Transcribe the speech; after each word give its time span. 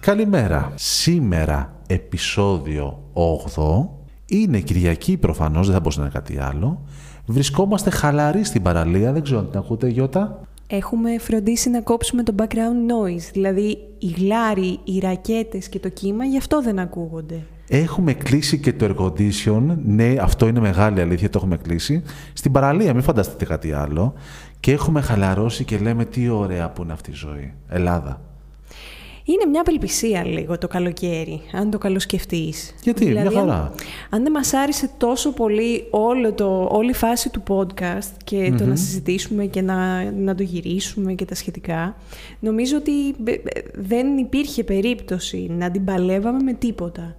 Καλημέρα. 0.00 0.72
Σήμερα 0.74 1.72
επεισόδιο 1.86 3.02
8 3.54 3.88
είναι 4.26 4.60
Κυριακή 4.60 5.16
προφανώς, 5.16 5.64
δεν 5.64 5.74
θα 5.74 5.80
μπορούσε 5.80 6.00
να 6.00 6.04
είναι 6.04 6.14
κάτι 6.14 6.38
άλλο. 6.38 6.84
Βρισκόμαστε 7.26 7.90
χαλαροί 7.90 8.44
στην 8.44 8.62
παραλία, 8.62 9.12
δεν 9.12 9.22
ξέρω 9.22 9.38
αν 9.38 9.50
την 9.50 9.58
ακούτε 9.58 9.88
Γιώτα. 9.88 10.40
Έχουμε 10.66 11.18
φροντίσει 11.18 11.70
να 11.70 11.80
κόψουμε 11.80 12.22
το 12.22 12.34
background 12.38 12.90
noise, 12.90 13.30
δηλαδή 13.32 13.78
οι 13.98 14.06
γλάροι, 14.06 14.78
οι 14.84 14.98
ρακέτες 14.98 15.68
και 15.68 15.78
το 15.78 15.88
κύμα, 15.88 16.24
γι' 16.24 16.38
αυτό 16.38 16.62
δεν 16.62 16.78
ακούγονται. 16.78 17.46
Έχουμε 17.68 18.12
κλείσει 18.12 18.58
και 18.58 18.72
το 18.72 18.86
air 18.86 19.04
condition. 19.04 19.62
Ναι, 19.84 20.14
αυτό 20.20 20.46
είναι 20.46 20.60
μεγάλη 20.60 21.00
αλήθεια, 21.00 21.30
το 21.30 21.38
έχουμε 21.38 21.56
κλείσει. 21.56 22.02
Στην 22.32 22.52
παραλία, 22.52 22.92
μην 22.92 23.02
φανταστείτε 23.02 23.44
κάτι 23.44 23.72
άλλο. 23.72 24.14
Και 24.60 24.72
έχουμε 24.72 25.00
χαλαρώσει 25.00 25.64
και 25.64 25.78
λέμε 25.78 26.04
τι 26.04 26.28
ωραία 26.28 26.70
που 26.70 26.82
είναι 26.82 26.92
αυτή 26.92 27.10
η 27.10 27.14
ζωή. 27.14 27.54
Ελλάδα. 27.68 28.29
Είναι 29.30 29.50
μια 29.50 29.60
απελπισία 29.60 30.24
λίγο 30.24 30.58
το 30.58 30.68
καλοκαίρι, 30.68 31.40
αν 31.52 31.70
το 31.70 31.78
καλοσκεφτείς. 31.78 32.74
Γιατί, 32.82 33.04
δηλαδή, 33.04 33.28
μια 33.28 33.40
χαρά. 33.40 33.52
Αν, 33.52 33.72
αν 34.10 34.22
δεν 34.22 34.32
μας 34.32 34.52
άρεσε 34.52 34.90
τόσο 34.96 35.32
πολύ 35.32 35.86
όλο 35.90 36.32
το, 36.32 36.68
όλη 36.70 36.90
η 36.90 36.94
φάση 36.94 37.30
του 37.30 37.42
podcast 37.48 38.10
και 38.24 38.54
το 38.58 38.64
να 38.64 38.76
συζητήσουμε 38.76 39.44
και 39.44 39.62
να, 39.62 40.10
να 40.10 40.34
το 40.34 40.42
γυρίσουμε 40.42 41.12
και 41.12 41.24
τα 41.24 41.34
σχετικά, 41.34 41.96
νομίζω 42.40 42.76
ότι 42.76 42.92
δεν 43.74 44.16
υπήρχε 44.18 44.64
περίπτωση 44.64 45.46
να 45.50 45.70
την 45.70 45.84
παλεύαμε 45.84 46.42
με 46.42 46.52
τίποτα. 46.52 47.16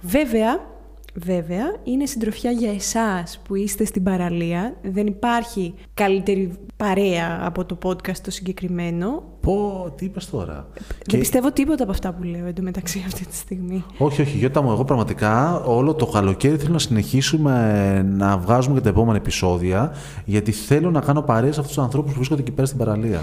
Βέβαια, 0.00 0.77
βέβαια, 1.14 1.64
είναι 1.84 2.06
συντροφιά 2.06 2.50
για 2.50 2.72
εσάς 2.72 3.40
που 3.44 3.54
είστε 3.54 3.84
στην 3.84 4.02
παραλία. 4.02 4.76
Δεν 4.82 5.06
υπάρχει 5.06 5.74
καλύτερη 5.94 6.52
παρέα 6.76 7.40
από 7.42 7.64
το 7.64 7.78
podcast 7.84 8.16
το 8.22 8.30
συγκεκριμένο. 8.30 9.22
Πω, 9.40 9.92
τι 9.96 10.04
είπες 10.04 10.30
τώρα; 10.30 10.68
Δεν 11.06 11.18
πιστεύω 11.20 11.52
τίποτα 11.52 11.82
από 11.82 11.92
αυτά 11.92 12.12
που 12.12 12.22
λέω 12.22 12.46
εντωμεταξύ 12.46 13.04
αυτή 13.06 13.26
τη 13.26 13.34
στιγμή. 13.34 13.84
Όχι, 13.98 14.22
όχι, 14.22 14.38
Γιώτα 14.38 14.62
μου, 14.62 14.70
εγώ 14.70 14.84
πραγματικά 14.84 15.60
όλο 15.60 15.94
το 15.94 16.06
καλοκαίρι 16.06 16.56
θέλω 16.56 16.72
να 16.72 16.78
συνεχίσουμε 16.78 18.02
να 18.02 18.38
βγάζουμε 18.38 18.74
και 18.74 18.80
τα 18.80 18.88
επόμενα 18.88 19.16
επεισόδια, 19.16 19.92
γιατί 20.24 20.52
θέλω 20.52 20.90
να 20.90 21.00
κάνω 21.00 21.22
παρέα 21.22 21.52
σε 21.52 21.60
αυτούς 21.60 21.74
τους 21.74 21.84
ανθρώπους 21.84 22.10
που 22.10 22.16
βρίσκονται 22.16 22.40
εκεί 22.40 22.52
πέρα 22.52 22.66
στην 22.66 22.78
παραλία. 22.78 23.20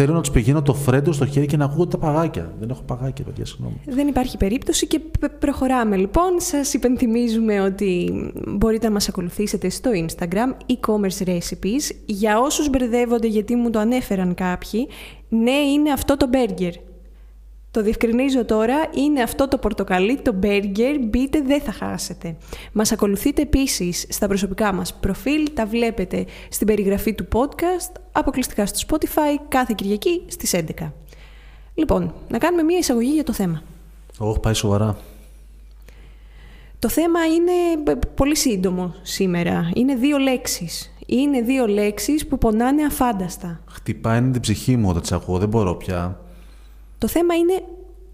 Θέλω 0.00 0.12
να 0.12 0.20
τους 0.20 0.30
πηγαίνω 0.30 0.62
το 0.62 0.74
φρέντο 0.74 1.12
στο 1.12 1.26
χέρι 1.26 1.46
και 1.46 1.56
να 1.56 1.64
ακούω 1.64 1.86
τα 1.86 1.98
παγάκια. 1.98 2.54
Δεν 2.60 2.70
έχω 2.70 2.82
παγάκια, 2.82 3.24
παιδιά, 3.24 3.44
συγγνώμη. 3.44 3.80
Δεν 3.86 4.08
υπάρχει 4.08 4.36
περίπτωση 4.36 4.86
και 4.86 5.00
προχωράμε 5.38 5.96
λοιπόν. 5.96 6.30
Σας 6.36 6.74
υπενθυμίζουμε 6.74 7.60
ότι 7.60 8.12
μπορείτε 8.46 8.86
να 8.86 8.92
μας 8.92 9.08
ακολουθήσετε 9.08 9.68
στο 9.68 9.90
Instagram 9.94 10.72
e-commerce 10.72 11.28
recipes. 11.28 11.94
Για 12.06 12.40
όσους 12.40 12.70
μπερδεύονται 12.70 13.26
γιατί 13.26 13.54
μου 13.56 13.70
το 13.70 13.78
ανέφεραν 13.78 14.34
κάποιοι, 14.34 14.88
ναι 15.28 15.50
είναι 15.50 15.90
αυτό 15.90 16.16
το 16.16 16.28
burger. 16.32 16.72
Το 17.70 17.82
διευκρινίζω 17.82 18.44
τώρα, 18.44 18.74
είναι 18.94 19.22
αυτό 19.22 19.48
το 19.48 19.58
πορτοκαλί, 19.58 20.20
το 20.20 20.34
burger, 20.42 20.98
μπείτε, 21.08 21.40
δεν 21.40 21.60
θα 21.60 21.72
χάσετε. 21.72 22.36
Μας 22.72 22.92
ακολουθείτε 22.92 23.42
επίσης 23.42 24.06
στα 24.08 24.26
προσωπικά 24.26 24.72
μας 24.72 24.94
προφίλ, 24.94 25.48
τα 25.54 25.66
βλέπετε 25.66 26.26
στην 26.48 26.66
περιγραφή 26.66 27.14
του 27.14 27.28
podcast, 27.32 28.00
αποκλειστικά 28.12 28.66
στο 28.66 28.78
Spotify, 28.88 29.40
κάθε 29.48 29.72
Κυριακή 29.76 30.22
στις 30.26 30.54
11. 30.54 30.92
Λοιπόν, 31.74 32.14
να 32.28 32.38
κάνουμε 32.38 32.62
μία 32.62 32.78
εισαγωγή 32.78 33.12
για 33.12 33.24
το 33.24 33.32
θέμα. 33.32 33.62
Όχι, 34.18 34.40
πάει 34.40 34.54
σοβαρά. 34.54 34.96
Το 36.78 36.88
θέμα 36.88 37.26
είναι 37.26 37.52
πολύ 38.14 38.36
σύντομο 38.36 38.94
σήμερα. 39.02 39.70
Είναι 39.74 39.94
δύο 39.94 40.18
λέξεις. 40.18 40.92
Είναι 41.06 41.40
δύο 41.40 41.66
λέξεις 41.66 42.26
που 42.26 42.38
πονάνε 42.38 42.82
αφάνταστα. 42.84 43.60
Χτυπάει 43.70 44.20
την 44.20 44.40
ψυχή 44.40 44.76
μου 44.76 44.88
όταν 44.88 45.00
τις 45.00 45.12
ακούω, 45.12 45.38
δεν 45.38 45.48
μπορώ 45.48 45.74
πια. 45.74 46.20
Το 46.98 47.08
θέμα 47.08 47.34
είναι 47.34 47.62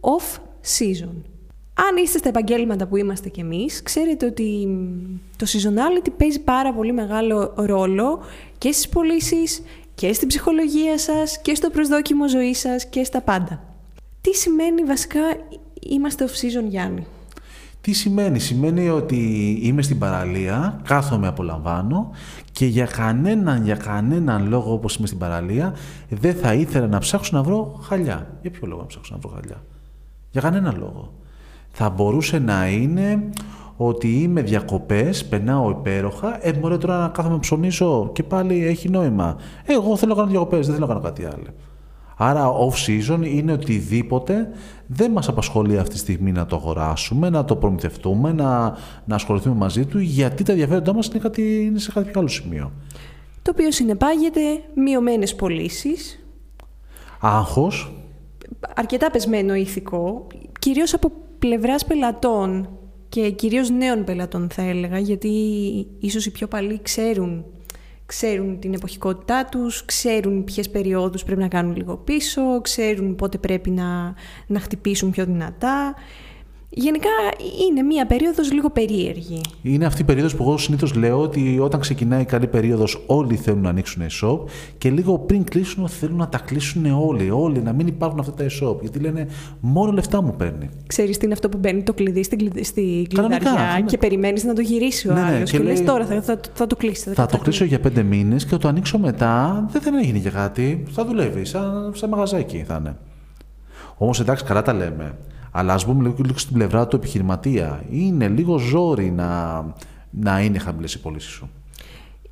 off-season. 0.01 1.15
Αν 1.75 1.97
είστε 2.03 2.19
στα 2.19 2.29
επαγγέλματα 2.29 2.87
που 2.87 2.97
είμαστε 2.97 3.29
κι 3.29 3.41
εμείς, 3.41 3.83
ξέρετε 3.83 4.27
ότι 4.27 4.69
το 5.37 5.47
seasonality 5.49 6.09
παίζει 6.17 6.41
πάρα 6.41 6.73
πολύ 6.73 6.93
μεγάλο 6.93 7.55
ρόλο 7.57 8.21
και 8.59 8.73
στις 8.73 8.89
πωλήσεις 8.89 9.63
και 9.95 10.13
στην 10.13 10.29
ψυχολογία 10.29 10.99
σας 10.99 11.41
και 11.41 11.55
στο 11.55 11.71
προσδόκιμο 11.71 12.29
ζωής 12.29 12.59
σας 12.59 12.87
και 12.87 13.05
στα 13.05 13.21
πάντα. 13.21 13.65
Τι 14.21 14.35
σημαίνει 14.35 14.83
βασικά 14.83 15.21
είμαστε 15.81 16.29
off-season, 16.29 16.65
Γιάννη. 16.69 17.07
Τι 17.85 17.93
σημαίνει, 17.93 18.39
σημαίνει 18.39 18.89
ότι 18.89 19.17
είμαι 19.63 19.83
στην 19.83 19.99
παραλία, 19.99 20.81
κάθομαι, 20.85 21.27
απολαμβάνω 21.27 22.11
και 22.53 22.67
για 22.67 22.87
κανέναν, 22.87 23.65
για 23.65 23.75
κανέναν 23.75 24.49
λόγο 24.49 24.73
όπως 24.73 24.97
είμαι 24.97 25.07
στην 25.07 25.19
παραλία 25.19 25.75
δεν 26.09 26.35
θα 26.35 26.55
ήθελα 26.55 26.87
να 26.87 26.99
ψάξω 26.99 27.31
να 27.37 27.43
βρω 27.43 27.81
χαλιά. 27.83 28.39
Για 28.41 28.51
ποιο 28.51 28.67
λόγο 28.67 28.81
να 28.81 28.87
ψάξω 28.87 29.15
να 29.15 29.21
βρω 29.21 29.31
χαλιά; 29.35 29.63
Για 30.31 30.41
κανέναν 30.41 30.77
λόγο. 30.79 31.13
Θα 31.71 31.91
μπορούσε 31.91 32.39
να 32.39 32.69
είναι 32.69 33.31
ότι 33.77 34.23
είμαι 34.23 34.43
διακοπές, 34.43 35.25
περνάω 35.25 35.71
υπέροχα, 35.71 36.47
ε, 36.47 36.53
μωρέ 36.61 36.79
τώρα 36.79 36.99
να 36.99 37.09
κάθομαι 37.09 37.35
να 37.35 37.41
ψωνίσω 37.41 38.11
και 38.13 38.23
πάλι 38.23 38.67
έχει 38.67 38.89
νόημα. 38.89 39.37
Εγώ 39.65 39.97
θέλω 39.97 40.11
να 40.15 40.19
κάνω 40.19 40.31
διακοπές, 40.31 40.67
δεν 40.67 40.75
θέλω 40.75 40.87
να 40.87 40.93
κάνω 40.93 41.05
κάτι 41.07 41.25
άλλο. 41.25 41.47
Άρα 42.17 42.53
off-season 42.53 43.21
είναι 43.23 43.53
οτιδήποτε 43.53 44.51
δεν 44.87 45.11
μας 45.11 45.29
απασχολεί 45.29 45.79
αυτή 45.79 45.93
τη 45.93 45.99
στιγμή 45.99 46.33
να 46.33 46.47
το 46.47 46.57
αγοράσουμε, 46.57 47.31
να 47.31 47.45
το 47.45 47.57
προμηθευτούμε, 47.57 48.33
να, 48.33 48.77
να 49.05 49.15
ασχοληθούμε 49.15 49.55
μαζί 49.55 49.87
του, 49.87 49.99
γιατί 49.99 50.43
τα 50.43 50.53
ενδιαφέροντά 50.53 50.95
μας 50.95 51.07
είναι, 51.07 51.19
κάτι, 51.19 51.65
είναι 51.65 51.79
σε 51.79 51.93
κάτι 51.93 52.11
πιο 52.11 52.21
άλλο 52.21 52.29
σημείο. 52.29 52.73
Το 53.43 53.51
οποίο 53.55 53.73
συνεπάγεται 53.73 54.41
μειωμένες 54.75 55.35
πωλήσεις. 55.35 56.27
Άγχος. 57.21 57.93
Αρκετά 58.77 59.11
πεσμένο 59.11 59.55
ηθικό, 59.55 60.27
κυρίως 60.59 60.95
από 60.95 61.13
πλευράς 61.39 61.85
πελατών 61.85 62.69
και 63.09 63.31
κυρίως 63.31 63.71
νέων 63.71 64.05
πελατών 64.05 64.49
θα 64.53 64.63
έλεγα, 64.63 64.99
γιατί 64.99 65.29
ίσως 65.99 66.27
οι 66.27 66.31
πιο 66.31 66.47
παλιοί 66.47 66.81
ξέρουν 66.83 67.45
ξέρουν 68.07 68.59
την 68.59 68.75
εποχικότητά 68.75 69.45
τους, 69.45 69.85
ξέρουν 69.85 70.45
ποιες 70.45 70.71
περιόδους 70.71 71.25
πρέπει 71.25 71.41
να 71.41 71.49
κάνουν 71.49 71.77
λίγο 71.77 71.97
πίσω, 71.97 72.61
ξέρουν 72.61 73.15
πότε 73.15 73.39
πρέπει 73.39 73.71
να, 73.71 74.15
να 74.47 74.61
χτυπήσουν 74.61 75.11
πιο 75.11 75.25
δυνατά. 75.25 75.95
Γενικά 76.77 77.09
είναι 77.69 77.83
μία 77.83 78.07
περίοδος 78.07 78.53
λίγο 78.53 78.71
περίεργη. 78.71 79.41
Είναι 79.63 79.87
αυτή 79.87 80.03
η 80.03 80.05
περίοδος 80.05 80.35
που 80.37 80.43
εγώ 80.43 80.59
συνήθως 80.59 80.95
λέω 80.95 81.21
ότι 81.21 81.59
όταν 81.61 81.81
ξεκινάει 81.81 82.21
η 82.21 82.25
καλή 82.25 82.47
περίοδος 82.47 83.05
όλοι 83.07 83.37
θέλουν 83.37 83.61
να 83.61 83.69
ανοίξουν 83.69 84.03
e-shop 84.03 84.39
και 84.79 84.91
λίγο 84.91 85.19
πριν 85.19 85.45
κλείσουν 85.45 85.89
θέλουν 85.89 86.17
να 86.17 86.29
τα 86.29 86.39
κλείσουν 86.39 86.87
όλοι, 86.87 87.31
όλοι, 87.31 87.63
να 87.63 87.73
μην 87.73 87.87
υπάρχουν 87.87 88.19
αυτά 88.21 88.33
τα 88.33 88.45
e-shop 88.45 88.81
γιατί 88.81 88.99
λένε 88.99 89.27
μόνο 89.61 89.93
λεφτά 89.93 90.23
μου 90.23 90.35
παίρνει. 90.37 90.69
Ξέρεις 90.87 91.19
τι 91.19 91.25
είναι 91.25 91.35
αυτό 91.35 91.49
που 91.49 91.59
μπαίνει 91.59 91.83
το 91.83 91.93
κλειδί 91.93 92.23
στην, 92.23 92.39
κλειδ... 92.39 92.59
στη 92.63 93.07
κλειδαριά 93.09 93.53
ναι. 93.79 93.87
και 93.87 93.99
περιμένεις 93.99 94.45
να 94.45 94.55
το 94.55 94.61
γυρίσει 94.61 95.09
ο 95.09 95.13
Ναι, 95.13 95.21
ναι, 95.21 95.27
άλλος 95.27 95.51
και 95.51 95.57
και, 95.57 95.63
λες 95.63 95.77
λέει- 95.79 95.87
τώρα 95.87 96.07
θα, 96.07 96.23
θα, 96.23 96.41
θα 96.55 96.67
το 96.67 96.77
κλείσει. 96.77 97.11
Θα 97.11 97.27
το 97.27 97.39
κλείσω 97.39 97.65
για 97.65 97.81
πέντε 97.81 98.03
μήνες 98.03 98.45
και 98.45 98.51
θα 98.51 98.59
το 98.59 98.69
ανοίξω 98.69 98.99
μετά, 98.99 99.65
δεν, 99.71 99.83
δεν 99.85 99.95
έγινε 99.95 100.19
και 100.19 100.31
κάτι, 100.31 100.85
θα 100.91 101.05
δουλεύει, 101.05 101.45
σαν, 101.45 101.93
σαν 101.95 102.09
μαγαζάκι 102.09 102.65
θα 102.67 102.77
είναι. 102.81 102.97
Όμως 103.97 104.21
εντάξει 104.21 104.45
καλά 104.45 104.63
τα 104.63 104.73
λέμε, 104.73 105.15
αλλά 105.57 105.75
ας 105.75 105.87
μπούμε 105.87 106.03
λίγο, 106.03 106.17
λίγο 106.25 106.39
στην 106.39 106.55
πλευρά 106.55 106.87
του 106.87 106.97
επιχειρηματία. 106.97 107.85
Είναι 107.91 108.29
λίγο 108.29 108.59
ζόρι 108.59 109.11
να, 109.11 109.61
να 110.11 110.41
είναι 110.41 110.59
χαμηλές 110.59 110.95
οι 110.95 111.01
πωλήσεις 111.01 111.31
σου. 111.31 111.49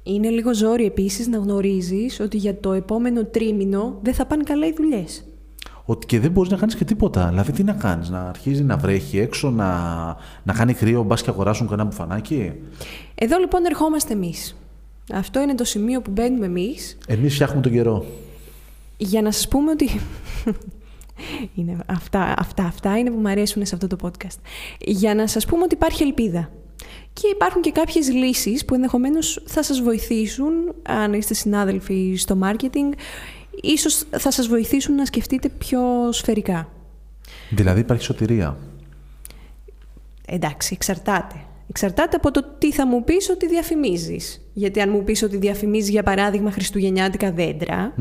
Είναι 0.02 0.28
λίγο 0.28 0.54
ζόρι 0.54 0.84
επίσης 0.84 1.26
να 1.28 1.38
γνωρίζεις 1.38 2.20
ότι 2.20 2.36
για 2.36 2.60
το 2.60 2.72
επόμενο 2.72 3.24
τρίμηνο 3.24 3.98
δεν 4.02 4.14
θα 4.14 4.26
πάνε 4.26 4.42
καλά 4.42 4.66
οι 4.66 4.72
δουλειές. 4.76 5.24
Ότι 5.84 6.06
και 6.06 6.20
δεν 6.20 6.30
μπορείς 6.30 6.50
να 6.50 6.56
κάνεις 6.56 6.74
και 6.74 6.84
τίποτα. 6.84 7.28
Δηλαδή, 7.28 7.52
τι 7.52 7.62
να 7.62 7.72
κάνεις, 7.72 8.08
να 8.10 8.20
αρχίζει 8.20 8.62
να 8.62 8.76
βρέχει 8.76 9.18
έξω, 9.18 9.50
να, 9.50 9.70
να 10.42 10.52
κάνει 10.52 10.72
κρύο, 10.74 11.02
μπας 11.02 11.22
και 11.22 11.30
αγοράσουν 11.30 11.68
κανένα 11.68 11.88
μπουφανάκι. 11.88 12.52
Εδώ 13.14 13.38
λοιπόν 13.38 13.64
ερχόμαστε 13.64 14.12
εμείς. 14.12 14.56
Αυτό 15.12 15.40
είναι 15.40 15.54
το 15.54 15.64
σημείο 15.64 16.00
που 16.00 16.10
μπαίνουμε 16.10 16.46
εμείς 16.46 16.98
Εμείς 17.06 17.34
φτιάχνουμε 17.34 17.62
τον 17.62 17.72
καιρό. 17.72 18.04
για 18.96 19.22
να 19.22 19.30
σας 19.32 19.48
πούμε 19.48 19.70
ότι... 19.70 19.88
είναι 21.54 21.76
αυτά, 21.86 22.34
αυτά, 22.38 22.64
αυτά 22.64 22.98
είναι 22.98 23.10
που 23.10 23.18
μου 23.18 23.28
αρέσουν 23.28 23.66
σε 23.66 23.74
αυτό 23.74 23.86
το 23.86 23.96
podcast. 24.02 24.38
Για 24.78 25.14
να 25.14 25.26
σας 25.26 25.46
πούμε 25.46 25.62
ότι 25.62 25.74
υπάρχει 25.74 26.02
ελπίδα. 26.02 26.50
Και 27.12 27.28
υπάρχουν 27.32 27.62
και 27.62 27.70
κάποιες 27.70 28.10
λύσεις 28.10 28.64
που 28.64 28.74
ενδεχομένως 28.74 29.42
θα 29.46 29.62
σας 29.62 29.80
βοηθήσουν, 29.80 30.52
αν 30.82 31.12
είστε 31.12 31.34
συνάδελφοι 31.34 32.14
στο 32.16 32.38
marketing, 32.42 32.92
ίσως 33.62 34.04
θα 34.10 34.30
σας 34.30 34.46
βοηθήσουν 34.46 34.94
να 34.94 35.04
σκεφτείτε 35.04 35.48
πιο 35.48 35.80
σφαιρικά. 36.12 36.68
Δηλαδή, 37.50 37.80
υπάρχει 37.80 38.02
σωτηρία. 38.02 38.56
Εντάξει, 40.26 40.72
εξαρτάται. 40.74 41.36
Εξαρτάται 41.68 42.16
από 42.16 42.30
το 42.30 42.44
τι 42.58 42.72
θα 42.72 42.86
μου 42.86 43.04
πεις 43.04 43.30
ότι 43.30 43.46
διαφημίζεις. 43.48 44.40
Γιατί 44.52 44.80
αν 44.80 44.90
μου 44.90 45.04
πεις 45.04 45.22
ότι 45.22 45.36
διαφημίζεις, 45.36 45.90
για 45.90 46.02
παράδειγμα, 46.02 46.50
χριστουγεννιάτικα 46.50 47.32
δέντρα 47.32 47.94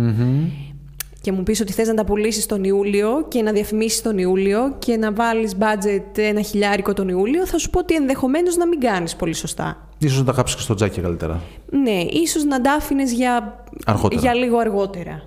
και 1.22 1.32
μου 1.32 1.44
πεις 1.44 1.62
ότι 1.62 1.74
θες 1.74 1.88
να 1.88 1.94
τα 1.94 2.06
πουλήσεις 2.06 2.46
τον 2.46 2.64
Ιούλιο 2.64 3.26
και 3.28 3.42
να 3.42 3.52
διαφημίσεις 3.52 4.02
τον 4.02 4.18
Ιούλιο 4.18 4.76
και 4.80 4.98
να 4.98 5.14
βάλεις 5.14 5.56
budget 5.60 6.18
ένα 6.18 6.42
χιλιάρικο 6.42 6.94
τον 6.94 7.08
Ιούλιο, 7.08 7.48
θα 7.48 7.58
σου 7.58 7.70
πω 7.70 7.80
ότι 7.80 7.96
ενδεχομένως 7.96 8.56
να 8.56 8.68
μην 8.68 8.80
κάνεις 8.80 9.16
πολύ 9.16 9.34
σωστά. 9.34 9.88
Ίσως 9.98 10.18
να 10.18 10.24
τα 10.24 10.32
κάψει 10.32 10.56
και 10.56 10.62
στο 10.62 10.74
τζάκι 10.74 11.02
καλύτερα. 11.02 11.42
Ναι, 11.70 12.02
ίσως 12.10 12.44
να 12.44 12.62
τα 12.62 12.74
άφηνες 12.74 13.12
για, 13.12 13.64
Αργότερα. 13.86 14.22
για 14.22 14.34
λίγο 14.34 14.58
αργότερα. 14.58 15.24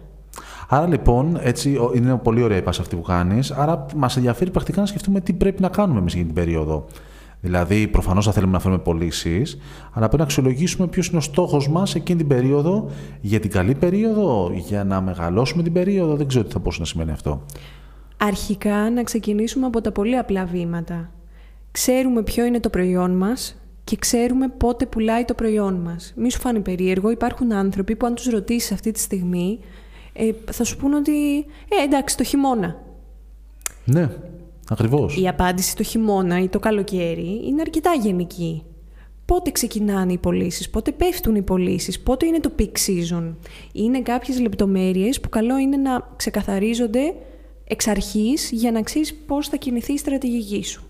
Άρα 0.68 0.86
λοιπόν, 0.86 1.38
έτσι, 1.42 1.78
είναι 1.94 2.16
πολύ 2.22 2.42
ωραία 2.42 2.58
η 2.58 2.62
πάση 2.62 2.80
αυτή 2.80 2.96
που 2.96 3.02
κάνεις. 3.02 3.50
Άρα 3.50 3.86
μας 3.96 4.16
ενδιαφέρει 4.16 4.50
πρακτικά 4.50 4.80
να 4.80 4.86
σκεφτούμε 4.86 5.20
τι 5.20 5.32
πρέπει 5.32 5.62
να 5.62 5.68
κάνουμε 5.68 5.98
εμείς 5.98 6.14
για 6.14 6.24
την 6.24 6.34
περίοδο. 6.34 6.86
Δηλαδή, 7.44 7.88
προφανώς 7.88 8.24
θα 8.24 8.32
θέλουμε 8.32 8.52
να 8.52 8.58
φέρουμε 8.58 8.80
πωλήσεις, 8.80 9.58
αλλά 9.92 10.06
πρέπει 10.06 10.16
να 10.16 10.22
αξιολογήσουμε 10.22 10.86
ποιος 10.86 11.08
είναι 11.08 11.16
ο 11.16 11.20
στόχος 11.20 11.68
μας 11.68 11.94
εκείνη 11.94 12.18
την 12.18 12.28
περίοδο, 12.28 12.90
για 13.20 13.40
την 13.40 13.50
καλή 13.50 13.74
περίοδο, 13.74 14.50
για 14.54 14.84
να 14.84 15.00
μεγαλώσουμε 15.00 15.62
την 15.62 15.72
περίοδο. 15.72 16.16
Δεν 16.16 16.26
ξέρω 16.26 16.44
τι 16.44 16.52
θα 16.52 16.58
μπορούσε 16.58 16.80
να 16.80 16.86
σημαίνει 16.86 17.10
αυτό. 17.10 17.42
Αρχικά, 18.16 18.90
να 18.90 19.02
ξεκινήσουμε 19.02 19.66
από 19.66 19.80
τα 19.80 19.92
πολύ 19.92 20.16
απλά 20.16 20.44
βήματα. 20.44 21.10
Ξέρουμε 21.70 22.22
ποιο 22.22 22.44
είναι 22.44 22.60
το 22.60 22.70
προϊόν 22.70 23.16
μας 23.16 23.56
και 23.84 23.96
ξέρουμε 23.96 24.48
πότε 24.48 24.86
πουλάει 24.86 25.24
το 25.24 25.34
προϊόν 25.34 25.74
μας. 25.74 26.12
Μη 26.16 26.30
σου 26.30 26.40
φάνει 26.40 26.60
περίεργο, 26.60 27.10
υπάρχουν 27.10 27.52
άνθρωποι 27.52 27.96
που 27.96 28.06
αν 28.06 28.14
τους 28.14 28.26
ρωτήσεις 28.26 28.72
αυτή 28.72 28.90
τη 28.90 28.98
στιγμή 28.98 29.58
ε, 30.12 30.30
θα 30.50 30.64
σου 30.64 30.76
πούνε 30.76 30.96
ότι 30.96 31.36
«Ε, 31.68 31.84
εντάξει, 31.84 32.16
το 32.16 32.24
χειμώνα». 32.24 32.82
Ναι, 33.84 34.08
ακριβώς. 34.68 35.20
Η 35.20 35.28
απάντηση 35.28 35.76
το 35.76 35.82
χειμώνα 35.82 36.42
ή 36.42 36.48
το 36.48 36.58
καλοκαίρι 36.58 37.40
είναι 37.46 37.60
αρκετά 37.60 37.92
γενική. 38.02 38.62
Πότε 39.24 39.50
ξεκινάνε 39.50 40.12
οι 40.12 40.18
πωλήσεις, 40.18 40.70
πότε 40.70 40.92
πέφτουν 40.92 41.34
οι 41.34 41.42
πωλήσεις, 41.42 42.00
πότε 42.00 42.26
είναι 42.26 42.40
το 42.40 42.50
peak 42.58 42.62
season. 42.86 43.34
Είναι 43.72 44.02
κάποιες 44.02 44.40
λεπτομέρειες 44.40 45.20
που 45.20 45.28
καλό 45.28 45.58
είναι 45.58 45.76
να 45.76 46.12
ξεκαθαρίζονται 46.16 47.14
εξ 47.64 47.86
αρχής 47.86 48.50
για 48.50 48.72
να 48.72 48.82
ξέρεις 48.82 49.14
πώς 49.14 49.48
θα 49.48 49.56
κινηθεί 49.56 49.92
η 49.92 49.98
στρατηγική 49.98 50.64
σου. 50.64 50.82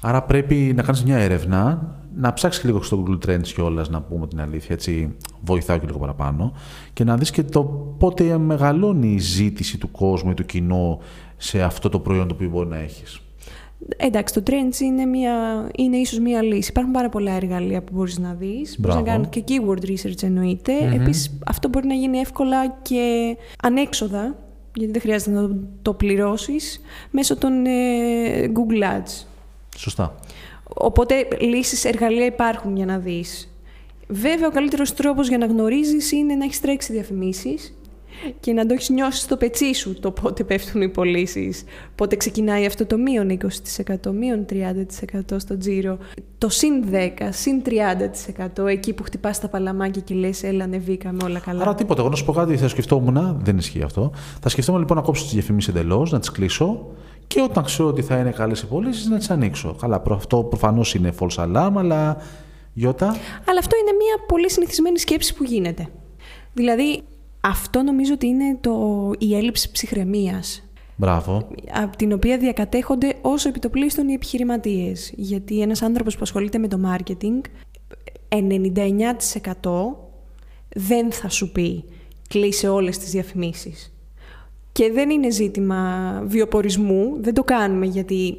Άρα 0.00 0.22
πρέπει 0.22 0.54
να 0.54 0.82
κάνεις 0.82 1.04
μια 1.04 1.16
έρευνα, 1.16 1.94
να 2.14 2.32
ψάξεις 2.32 2.64
λίγο 2.64 2.82
στο 2.82 3.04
Google 3.06 3.28
Trends 3.28 3.46
κιόλας, 3.46 3.88
να 3.88 4.02
πούμε 4.02 4.26
την 4.26 4.40
αλήθεια, 4.40 4.74
έτσι 4.74 5.16
βοηθάω 5.40 5.78
και 5.78 5.86
λίγο 5.86 5.98
παραπάνω, 5.98 6.52
και 6.92 7.04
να 7.04 7.16
δεις 7.16 7.30
και 7.30 7.42
το 7.42 7.64
πότε 7.98 8.38
μεγαλώνει 8.38 9.08
η 9.08 9.18
ζήτηση 9.18 9.78
του 9.78 9.90
κόσμου 9.90 10.30
ή 10.30 10.34
του 10.34 10.44
κοινού 10.44 10.98
σε 11.42 11.62
αυτό 11.62 11.88
το 11.88 11.98
προϊόν 12.00 12.28
το 12.28 12.34
οποίο 12.34 12.48
μπορεί 12.48 12.68
να 12.68 12.78
έχεις. 12.78 13.20
Εντάξει, 13.96 14.34
το 14.34 14.42
Trends 14.46 14.80
είναι, 14.80 15.04
μια, 15.04 15.68
είναι 15.76 15.96
ίσως 15.96 16.18
μια 16.18 16.42
λύση. 16.42 16.70
Υπάρχουν 16.70 16.92
πάρα 16.92 17.08
πολλά 17.08 17.32
εργαλεία 17.32 17.82
που 17.82 17.92
μπορείς 17.94 18.18
να 18.18 18.34
δεις. 18.34 18.76
Μπορείς 18.78 18.96
να 18.96 19.02
κάνεις 19.02 19.28
και 19.30 19.44
keyword 19.48 19.84
research 19.84 20.22
εννοείται. 20.22 20.72
Mm-hmm. 20.80 21.00
Επίσης, 21.00 21.38
αυτό 21.46 21.68
μπορεί 21.68 21.86
να 21.86 21.94
γίνει 21.94 22.18
εύκολα 22.18 22.68
και 22.82 23.36
ανέξοδα, 23.62 24.36
γιατί 24.74 24.92
δεν 24.92 25.00
χρειάζεται 25.00 25.30
να 25.30 25.50
το 25.82 25.94
πληρώσεις, 25.94 26.80
μέσω 27.10 27.36
των 27.36 27.66
ε, 27.66 28.52
Google 28.54 28.82
Ads. 28.82 29.24
Σωστά. 29.76 30.14
Οπότε 30.74 31.28
λύσεις, 31.40 31.84
εργαλεία 31.84 32.26
υπάρχουν 32.26 32.76
για 32.76 32.86
να 32.86 32.98
δεις. 32.98 33.54
Βέβαια, 34.08 34.46
ο 34.48 34.50
καλύτερος 34.50 34.94
τρόπος 34.94 35.28
για 35.28 35.38
να 35.38 35.46
γνωρίζεις 35.46 36.12
είναι 36.12 36.34
να 36.34 36.44
έχεις 36.44 36.60
τρέξει 36.60 36.92
διαφημίσεις 36.92 37.74
και 38.40 38.52
να 38.52 38.66
το 38.66 38.74
έχεις 38.74 38.88
νιώσει 38.88 39.20
στο 39.20 39.36
πετσί 39.36 39.74
σου 39.74 40.00
το 40.00 40.10
πότε 40.10 40.44
πέφτουν 40.44 40.82
οι 40.82 40.88
πωλήσεις, 40.88 41.64
πότε 41.94 42.16
ξεκινάει 42.16 42.66
αυτό 42.66 42.86
το 42.86 42.96
μείον 42.96 43.38
20%, 44.06 44.12
μείον 44.12 44.46
30% 44.50 45.36
στο 45.36 45.58
τζίρο, 45.58 45.98
το 46.38 46.48
συν 46.48 46.84
10, 46.92 47.28
συν 47.30 47.62
30% 48.56 48.66
εκεί 48.66 48.92
που 48.92 49.02
χτυπάς 49.02 49.40
τα 49.40 49.48
παλαμάκια 49.48 50.02
και 50.02 50.14
λες, 50.14 50.42
έλα, 50.42 50.64
ανεβήκαμε 50.64 51.24
όλα 51.24 51.38
καλά. 51.38 51.62
Άρα 51.62 51.74
τίποτα. 51.74 52.00
Εγώ 52.00 52.10
να 52.10 52.16
σου 52.16 52.24
πω 52.24 52.32
κάτι, 52.32 52.56
θα 52.56 52.68
σκεφτόμουν, 52.68 53.40
δεν 53.42 53.58
ισχύει 53.58 53.82
αυτό. 53.82 54.12
Θα 54.40 54.48
σκεφτόμουν 54.48 54.80
λοιπόν 54.80 54.96
να 54.96 55.02
κόψω 55.02 55.22
τις 55.22 55.32
διαφημίσεις 55.32 55.74
εντελώς, 55.74 56.10
να 56.10 56.18
τις 56.18 56.30
κλείσω 56.30 56.86
και 57.26 57.40
όταν 57.42 57.64
ξέρω 57.64 57.88
ότι 57.88 58.02
θα 58.02 58.18
είναι 58.18 58.30
καλές 58.30 58.60
οι 58.60 58.66
πωλήσεις 58.66 59.08
να 59.08 59.18
τις 59.18 59.30
ανοίξω. 59.30 59.76
Καλά, 59.80 60.02
αυτό 60.10 60.44
προφανώς 60.44 60.94
είναι 60.94 61.12
false 61.18 61.44
alarm, 61.44 61.72
αλλά. 61.76 62.16
Γιώτα; 62.72 63.06
Αλλά 63.48 63.58
αυτό 63.58 63.76
είναι 63.76 63.92
μια 63.92 64.24
πολύ 64.26 64.50
συνηθισμένη 64.50 64.98
σκέψη 64.98 65.34
που 65.34 65.44
γίνεται. 65.44 65.88
Δηλαδή, 66.52 67.02
αυτό 67.40 67.82
νομίζω 67.82 68.12
ότι 68.12 68.26
είναι 68.26 68.56
το, 68.60 69.10
η 69.18 69.36
έλλειψη 69.36 69.70
ψυχραιμίας. 69.70 70.62
Μπράβο. 70.96 71.48
Από 71.72 71.96
την 71.96 72.12
οποία 72.12 72.38
διακατέχονται 72.38 73.14
όσο 73.20 73.48
επιτοπλίστων 73.48 74.08
οι 74.08 74.12
επιχειρηματίες. 74.12 75.12
Γιατί 75.16 75.60
ένας 75.60 75.82
άνθρωπος 75.82 76.14
που 76.14 76.22
ασχολείται 76.22 76.58
με 76.58 76.68
το 76.68 76.80
marketing, 76.84 77.40
99% 78.28 78.36
δεν 80.68 81.12
θα 81.12 81.28
σου 81.28 81.52
πει 81.52 81.84
κλείσε 82.28 82.68
όλες 82.68 82.98
τις 82.98 83.10
διαφημίσεις. 83.10 83.94
Και 84.72 84.90
δεν 84.92 85.10
είναι 85.10 85.30
ζήτημα 85.30 86.22
βιοπορισμού, 86.26 87.16
δεν 87.20 87.34
το 87.34 87.44
κάνουμε 87.44 87.86
γιατί 87.86 88.38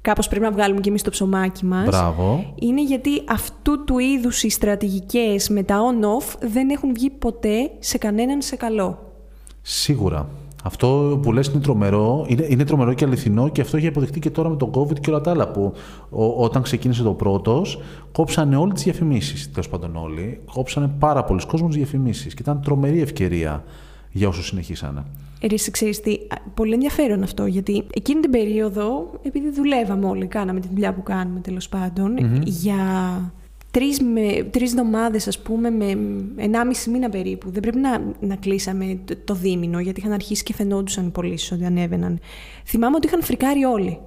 κάπως 0.00 0.28
πρέπει 0.28 0.44
να 0.44 0.50
βγάλουμε 0.50 0.80
και 0.80 0.88
εμείς 0.88 1.02
το 1.02 1.10
ψωμάκι 1.10 1.64
μας. 1.64 1.86
Μπράβο. 1.86 2.54
Είναι 2.60 2.82
γιατί 2.82 3.22
αυτού 3.28 3.84
του 3.84 3.98
είδους 3.98 4.42
οι 4.42 4.48
στρατηγικές 4.50 5.48
με 5.48 5.62
τα 5.62 5.76
on-off 5.78 6.34
δεν 6.40 6.70
έχουν 6.70 6.92
βγει 6.94 7.10
ποτέ 7.10 7.70
σε 7.78 7.98
κανέναν 7.98 8.42
σε 8.42 8.56
καλό. 8.56 8.98
Σίγουρα. 9.62 10.28
Αυτό 10.64 11.18
που 11.22 11.32
λες 11.32 11.46
είναι 11.46 11.60
τρομερό, 11.60 12.24
είναι, 12.28 12.46
είναι 12.48 12.64
τρομερό 12.64 12.92
και 12.92 13.04
αληθινό 13.04 13.48
και 13.48 13.60
αυτό 13.60 13.76
έχει 13.76 13.86
αποδειχτεί 13.86 14.20
και 14.20 14.30
τώρα 14.30 14.48
με 14.48 14.56
τον 14.56 14.70
COVID 14.74 15.00
και 15.00 15.10
όλα 15.10 15.20
τα 15.20 15.30
άλλα 15.30 15.48
που 15.48 15.72
όταν 16.36 16.62
ξεκίνησε 16.62 17.02
το 17.02 17.12
πρώτος 17.12 17.80
κόψανε 18.12 18.56
όλες 18.56 18.74
τις 18.74 18.82
διαφημίσεις, 18.82 19.50
τέλος 19.50 19.68
πάντων 19.68 19.96
όλοι, 19.96 20.40
κόψανε 20.52 20.90
πάρα 20.98 21.24
πολλοί 21.24 21.46
κόσμους 21.46 21.76
διαφημίσεις 21.76 22.34
και 22.34 22.42
ήταν 22.42 22.60
τρομερή 22.62 23.00
ευκαιρία 23.00 23.64
για 24.10 24.28
όσους 24.28 24.46
συνεχίσανε. 24.46 25.04
Εσύ 25.40 25.70
ξέρεις 25.70 26.00
τι, 26.00 26.18
πολύ 26.54 26.72
ενδιαφέρον 26.72 27.22
αυτό, 27.22 27.46
γιατί 27.46 27.84
εκείνη 27.94 28.20
την 28.20 28.30
περίοδο, 28.30 29.10
επειδή 29.22 29.50
δουλεύαμε 29.50 30.06
όλοι, 30.06 30.26
κάναμε 30.26 30.60
τη 30.60 30.68
δουλειά 30.68 30.94
που 30.94 31.02
κάνουμε 31.02 31.40
τέλος 31.40 31.68
για 32.44 32.76
τρεις, 33.70 34.00
με, 34.00 34.48
τρεις 34.50 34.70
εβδομάδες 34.70 35.28
ας 35.28 35.38
πούμε 35.38 35.70
με 35.70 35.96
ενάμιση 36.36 36.90
μήνα 36.90 37.08
περίπου. 37.08 37.50
Δεν 37.50 37.62
πρέπει 37.62 37.78
να, 37.78 38.02
να 38.20 38.36
κλείσαμε 38.36 38.98
το, 39.04 39.16
το 39.24 39.34
δίμηνο 39.34 39.80
γιατί 39.80 40.00
είχαν 40.00 40.12
αρχίσει 40.12 40.42
και 40.42 40.54
φαινόντουσαν 40.54 41.06
οι 41.06 41.10
πωλήσει 41.10 41.54
ότι 41.54 41.64
ανέβαιναν. 41.64 42.18
Θυμάμαι 42.64 42.96
ότι 42.96 43.06
είχαν 43.06 43.22
φρικάρει 43.22 43.64
όλοι 43.64 43.98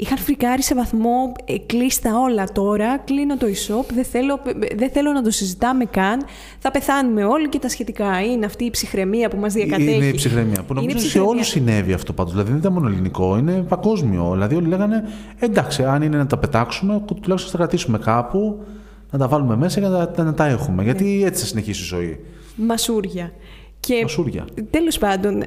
είχαν 0.00 0.18
φρικάρει 0.18 0.62
σε 0.62 0.74
βαθμό 0.74 1.32
ε, 1.44 1.58
κλείστα 1.58 2.18
όλα 2.18 2.44
τώρα, 2.52 2.98
κλείνω 2.98 3.36
το 3.36 3.46
e-shop, 3.46 3.84
δεν 3.94 4.04
θέλω, 4.04 4.40
δεν 4.76 4.90
θέλω 4.90 5.12
να 5.12 5.22
το 5.22 5.30
συζητάμε 5.30 5.84
καν, 5.84 6.24
θα 6.58 6.70
πεθάνουμε 6.70 7.24
όλοι 7.24 7.48
και 7.48 7.58
τα 7.58 7.68
σχετικά. 7.68 8.20
Είναι 8.20 8.46
αυτή 8.46 8.64
η 8.64 8.70
ψυχραιμία 8.70 9.28
που 9.28 9.36
μας 9.36 9.52
διακατέχει. 9.52 9.94
Είναι 9.94 10.04
η 10.04 10.14
ψυχραιμία, 10.14 10.62
που 10.62 10.74
νομίζω 10.74 10.98
σε 10.98 11.20
όλους 11.20 11.46
συνέβη 11.46 11.92
αυτό 11.92 12.12
πάντως, 12.12 12.32
δηλαδή 12.32 12.50
δεν 12.50 12.58
ήταν 12.58 12.72
μόνο 12.72 12.86
ελληνικό, 12.86 13.36
είναι 13.38 13.52
παγκόσμιο. 13.52 14.30
Δηλαδή 14.32 14.54
όλοι 14.54 14.68
λέγανε, 14.68 15.08
εντάξει, 15.38 15.84
αν 15.84 16.02
είναι 16.02 16.16
να 16.16 16.26
τα 16.26 16.38
πετάξουμε, 16.38 17.02
τουλάχιστον 17.20 17.50
θα 17.50 17.56
κρατήσουμε 17.56 17.98
κάπου, 17.98 18.64
να 19.10 19.18
τα 19.18 19.28
βάλουμε 19.28 19.56
μέσα 19.56 19.80
και 19.80 19.86
να 19.86 20.08
τα, 20.08 20.24
να 20.24 20.34
τα 20.34 20.46
έχουμε, 20.46 20.82
γιατί 20.82 21.04
ναι. 21.04 21.26
έτσι 21.26 21.40
θα 21.40 21.48
συνεχίσει 21.48 21.82
η 21.82 21.86
ζωή. 21.86 22.20
Μασούρια. 22.56 23.32
Και 23.80 23.98
Μασούρια. 24.02 24.44
τέλος 24.70 24.98
πάντων, 24.98 25.44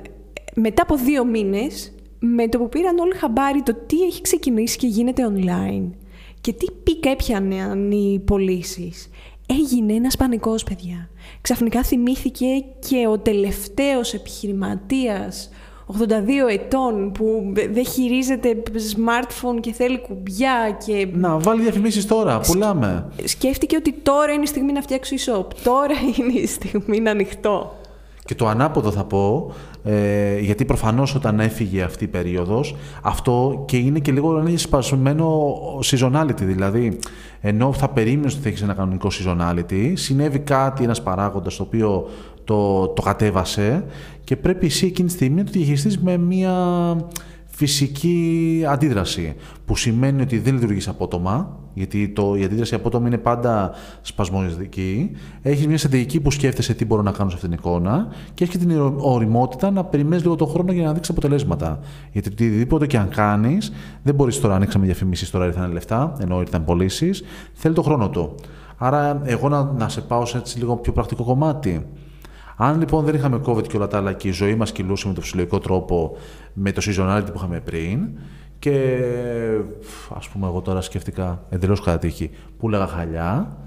μετά 0.56 0.82
από 0.82 0.96
δύο 0.96 1.26
μήνες 1.26 1.93
με 2.26 2.48
το 2.48 2.58
που 2.58 2.70
πήραν 2.70 3.00
όλοι 3.00 3.16
χαμπάρι 3.16 3.62
το 3.62 3.76
τι 3.86 4.02
έχει 4.02 4.22
ξεκινήσει 4.22 4.78
και 4.78 4.88
γίνεται 4.88 5.32
online 5.34 5.90
και 6.42 6.54
τι 6.54 6.66
πίκα 6.84 7.10
έπιαναν 7.10 7.92
οι 7.92 8.22
πωλήσεις. 8.26 9.10
Έγινε 9.46 9.94
ένας 9.94 10.18
πανικός, 10.18 10.64
παιδιά. 10.64 11.10
Ξαφνικά 11.42 11.84
θυμήθηκε 11.84 12.46
και 12.90 13.08
ο 13.08 13.18
τελευταίος 13.18 14.14
επιχειρηματίας 14.14 15.50
82 15.88 15.98
ετών 16.50 17.12
που 17.12 17.54
δεν 17.72 17.86
χειρίζεται 17.86 18.64
smartphone 18.72 19.60
και 19.60 19.72
θέλει 19.72 20.00
κουμπιά 20.02 20.78
και... 20.86 21.08
Να, 21.14 21.38
βάλει 21.38 21.62
διαφημίσεις 21.62 22.06
τώρα, 22.06 22.40
πουλάμε. 22.40 23.08
Σκέφτηκε 23.24 23.76
ότι 23.76 23.94
τώρα 23.94 24.32
είναι 24.32 24.44
η 24.44 24.48
στιγμή 24.48 24.72
να 24.72 24.82
φτιάξω 24.82 25.16
e-shop. 25.16 25.46
Τώρα 25.64 25.96
είναι 26.18 26.40
η 26.40 26.46
στιγμή 26.46 27.00
να 27.00 27.12
ανοιχτώ. 27.12 27.78
Και 28.26 28.36
το 28.36 28.48
ανάποδο 28.48 28.92
θα 28.92 29.04
πω, 29.04 29.54
ε, 29.84 30.40
γιατί 30.40 30.66
προφανώς 30.66 31.16
όταν 31.16 31.40
έφυγε 31.40 31.82
αυτή 31.82 32.04
η 32.04 32.08
περίοδος, 32.08 32.76
αυτό 33.02 33.64
και 33.68 33.78
είναι 33.78 34.00
και 34.00 34.12
λίγο 34.12 34.40
είναι 34.40 34.58
σπασμένο 34.58 35.54
seasonality, 35.84 36.42
δηλαδή 36.42 37.00
ενώ 37.42 37.74
θα 37.74 37.90
περίμενες 37.90 38.34
ότι 38.34 38.42
θα 38.42 38.50
έχεις 38.50 38.62
ένα 38.62 38.74
κανονικό 38.74 39.10
seasonality, 39.12 39.92
συνέβη 39.94 40.40
κάτι, 40.40 40.84
ένας 40.84 41.02
παράγοντας 41.02 41.56
το 41.56 41.64
οποίο 41.64 42.10
το, 42.44 42.88
το 42.88 43.02
κατέβασε 43.02 43.86
και 44.24 44.36
πρέπει 44.36 44.66
εσύ 44.66 44.86
εκείνη 44.86 45.08
τη 45.08 45.14
στιγμή 45.14 45.38
να 45.38 45.44
το 45.44 45.52
διαχειριστείς 45.52 46.00
με 46.00 46.18
μια 46.18 46.56
φυσική 47.46 48.64
αντίδραση, 48.68 49.36
που 49.66 49.76
σημαίνει 49.76 50.22
ότι 50.22 50.40
δεν 50.40 50.54
λειτουργείς 50.54 50.88
απότομα, 50.88 51.58
γιατί 51.74 52.10
το, 52.10 52.36
η 52.36 52.44
αντίδραση 52.44 52.76
απότομα 52.76 53.08
είναι 53.08 53.18
πάντα 53.18 53.72
σπασμωδική. 54.02 55.12
Έχεις 55.42 55.68
μια 55.68 55.78
στρατηγική 55.78 56.20
που 56.20 56.32
σκέφτεσαι 56.32 56.74
τι 56.74 56.86
μπορώ 56.86 57.02
να 57.02 57.12
κάνω 57.12 57.30
σε 57.30 57.36
αυτήν 57.36 57.50
την 57.50 57.60
εικόνα 57.60 58.08
και 58.34 58.44
έχεις 58.44 58.58
την 58.58 58.80
οριμότητα 58.98 59.72
να 59.72 59.84
περιμένεις 59.84 60.24
λίγο 60.24 60.36
τον 60.36 60.48
χρόνο 60.48 60.72
για 60.72 60.84
να 60.84 60.94
δείξει 60.94 61.12
αποτελέσματα. 61.12 61.80
Γιατί 62.12 62.30
οτιδήποτε 62.32 62.88
και 62.88 62.98
αν 62.98 63.10
κάνεις, 63.10 63.72
δεν 64.04 64.16
μπορείς 64.16 64.36
τώρα 64.36 64.50
να 64.50 64.56
ανοίξαμε 64.56 64.86
διαφημίσεις, 64.86 65.30
τώρα 65.30 65.46
ήρθαν 65.46 65.72
λεφτά, 65.72 66.18
ενώ 66.20 66.40
ήρθαν 66.40 66.66
πωλήσεις. 66.66 67.24
Θέλει 67.54 67.76
τον 67.76 67.84
χρόνο 67.84 68.10
του. 68.10 68.36
Άρα, 68.78 69.22
εγώ 69.24 69.50
να, 69.50 69.64
να 69.64 69.90
σε 69.90 70.02
πάω 70.02 70.26
σε 70.26 70.38
έτσι 70.38 70.58
λίγο 70.58 70.76
πιο 70.76 70.92
πρακτικό 70.94 71.24
κομμάτι. 71.24 71.86
Αν 72.56 72.80
λοιπόν 72.80 73.06
δεν 73.06 73.16
είχαμε 73.16 73.42
COVID 73.46 73.68
και 73.68 73.78
όλα 73.78 73.88
τα 73.88 73.98
άλλα 73.98 74.14
και 74.14 74.28
η 74.28 74.32
ζωή 74.32 74.56
μας 74.56 74.72
κυλούσε 74.72 75.08
με 75.08 75.14
το 75.14 75.22
φυσιολογικό 75.22 75.60
τρόπο, 75.60 76.18
με 76.54 76.72
το 76.72 76.82
seasonality 76.86 77.26
που 77.26 77.34
είχαμε 77.36 77.60
πριν, 77.60 78.10
και 78.64 79.00
ας 80.16 80.30
πούμε 80.30 80.48
εγώ 80.48 80.62
τώρα 80.62 80.82
σκεφτικά 80.82 81.44
εντελώς 81.50 81.82
κατά 81.82 81.98
τύχη 81.98 82.30
που 82.58 82.70
λέγα 82.70 82.88
χαλιά, 82.88 83.58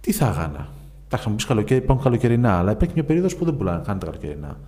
τι 0.00 0.12
θα 0.12 0.26
έκανα; 0.26 0.68
Εντάξει, 1.06 1.28
μου 1.28 1.34
πεις 1.34 1.44
καλοκαίρι, 1.44 1.82
υπάρχουν 1.82 2.04
καλοκαιρινά, 2.04 2.58
αλλά 2.58 2.70
υπάρχει 2.72 2.94
μια 2.94 3.04
περίοδος 3.04 3.36
που 3.36 3.44
δεν 3.44 3.56
πουλάνε 3.56 3.82
καν 3.86 3.98
τα 3.98 4.06
καλοκαιρινά. 4.06 4.58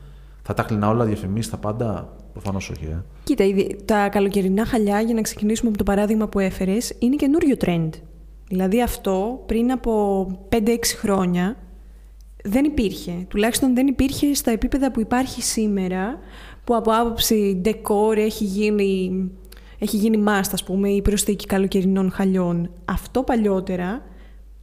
Θα 0.43 0.55
τα 0.55 0.63
κλεινά 0.63 0.89
όλα 0.89 1.05
διαφημίσεις, 1.05 1.51
τα 1.51 1.57
πάντα. 1.57 2.17
Προφανώς 2.33 2.71
όχι. 2.71 2.85
Ε. 2.85 3.03
Κοίτα, 3.25 3.45
τα 3.85 4.09
καλοκαιρινά 4.09 4.67
χαλιά, 4.67 5.01
για 5.01 5.15
να 5.15 5.21
ξεκινήσουμε 5.21 5.69
από 5.69 5.79
το 5.79 5.85
παράδειγμα 5.85 6.29
που 6.29 6.39
έφερες, 6.39 6.95
είναι 6.99 7.17
καινούριο 7.17 7.57
trend. 7.61 7.91
Δηλαδή 8.49 8.83
αυτό 8.83 9.43
πριν 9.47 9.73
από 9.73 10.27
5-6 10.49 10.59
χρόνια 10.99 11.57
δεν 12.45 12.65
υπήρχε. 12.65 13.13
Τουλάχιστον 13.29 13.75
δεν 13.75 13.87
υπήρχε 13.87 14.35
στα 14.35 14.51
επίπεδα 14.51 14.91
που 14.91 15.01
υπάρχει 15.01 15.43
σήμερα, 15.43 16.19
που 16.65 16.77
από 16.77 16.91
άποψη 16.91 17.61
decor 17.65 18.17
έχει 18.17 18.45
γίνει, 18.45 19.25
έχει 19.79 19.97
γίνει 19.97 20.25
must, 20.27 20.51
ας 20.53 20.65
πούμε, 20.65 20.89
η 20.89 21.03
προσθήκη 21.03 21.47
καλοκαιρινών 21.47 22.11
χαλιών. 22.11 22.71
Αυτό 22.85 23.23
παλιότερα 23.23 24.03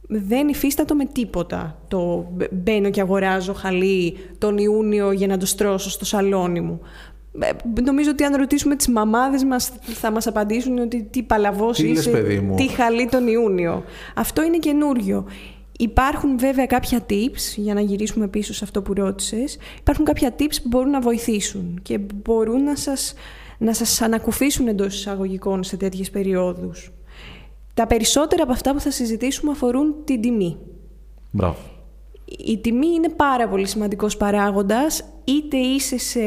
δεν 0.08 0.48
υφίστατο 0.48 0.94
με 0.94 1.04
τίποτα. 1.04 1.78
Το 1.88 2.26
μπαίνω 2.50 2.90
και 2.90 3.00
αγοράζω 3.00 3.52
χαλί 3.52 4.16
τον 4.38 4.58
Ιούνιο 4.58 5.12
για 5.12 5.26
να 5.26 5.38
το 5.38 5.46
στρώσω 5.46 5.90
στο 5.90 6.04
σαλόνι 6.04 6.60
μου. 6.60 6.80
Ε, 7.40 7.80
νομίζω 7.82 8.10
ότι 8.10 8.24
αν 8.24 8.36
ρωτήσουμε 8.36 8.76
τις 8.76 8.88
μαμάδες 8.88 9.44
μας 9.44 9.72
θα 9.82 10.10
μας 10.10 10.26
απαντήσουν 10.26 10.78
ότι 10.78 11.08
τι 11.10 11.22
παλαβός 11.22 11.76
τι 11.76 11.88
είσαι, 11.88 12.24
τι 12.56 12.68
χαλί 12.68 13.06
τον 13.06 13.26
Ιούνιο. 13.26 13.84
Αυτό 14.14 14.42
είναι 14.42 14.58
καινούριο. 14.58 15.26
Υπάρχουν 15.78 16.38
βέβαια 16.38 16.66
κάποια 16.66 17.06
tips, 17.10 17.54
για 17.56 17.74
να 17.74 17.80
γυρίσουμε 17.80 18.28
πίσω 18.28 18.54
σε 18.54 18.64
αυτό 18.64 18.82
που 18.82 18.94
ρώτησες, 18.94 19.58
υπάρχουν 19.78 20.04
κάποια 20.04 20.34
tips 20.38 20.56
που 20.62 20.68
μπορούν 20.68 20.90
να 20.90 21.00
βοηθήσουν 21.00 21.78
και 21.82 21.98
μπορούν 21.98 22.62
να 22.62 22.76
σας, 22.76 23.14
να 23.58 23.74
σας 23.74 24.00
ανακουφίσουν 24.00 24.68
εντός 24.68 24.94
εισαγωγικών 24.94 25.62
σε 25.62 25.76
τέτοιες 25.76 26.10
περιόδους. 26.10 26.92
Τα 27.74 27.86
περισσότερα 27.86 28.42
από 28.42 28.52
αυτά 28.52 28.72
που 28.72 28.80
θα 28.80 28.90
συζητήσουμε 28.90 29.50
αφορούν 29.50 29.94
την 30.04 30.20
τιμή. 30.20 30.56
Μπράβο. 31.30 31.56
Η 32.24 32.58
τιμή 32.58 32.86
είναι 32.86 33.08
πάρα 33.08 33.48
πολύ 33.48 33.66
σημαντικός 33.66 34.16
παράγοντας, 34.16 35.04
είτε 35.24 35.56
είσαι, 35.56 35.98
σε, 35.98 36.20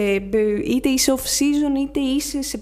είτε 0.66 0.90
είσαι 0.90 1.14
off-season, 1.16 1.80
είτε 1.80 2.00
είσαι 2.00 2.42
σε 2.42 2.60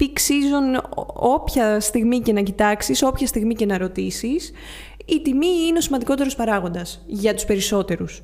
peak 0.00 0.04
season, 0.04 0.82
όποια 1.14 1.80
στιγμή 1.80 2.20
και 2.20 2.32
να 2.32 2.40
κοιτάξεις, 2.40 3.02
όποια 3.02 3.26
στιγμή 3.26 3.54
και 3.54 3.66
να 3.66 3.78
ρωτήσεις, 3.78 4.52
η 5.06 5.20
τιμή 5.22 5.46
είναι 5.68 5.78
ο 5.78 5.80
σημαντικότερος 5.80 6.36
παράγοντας 6.36 7.04
για 7.06 7.34
τους 7.34 7.44
περισσότερους. 7.44 8.22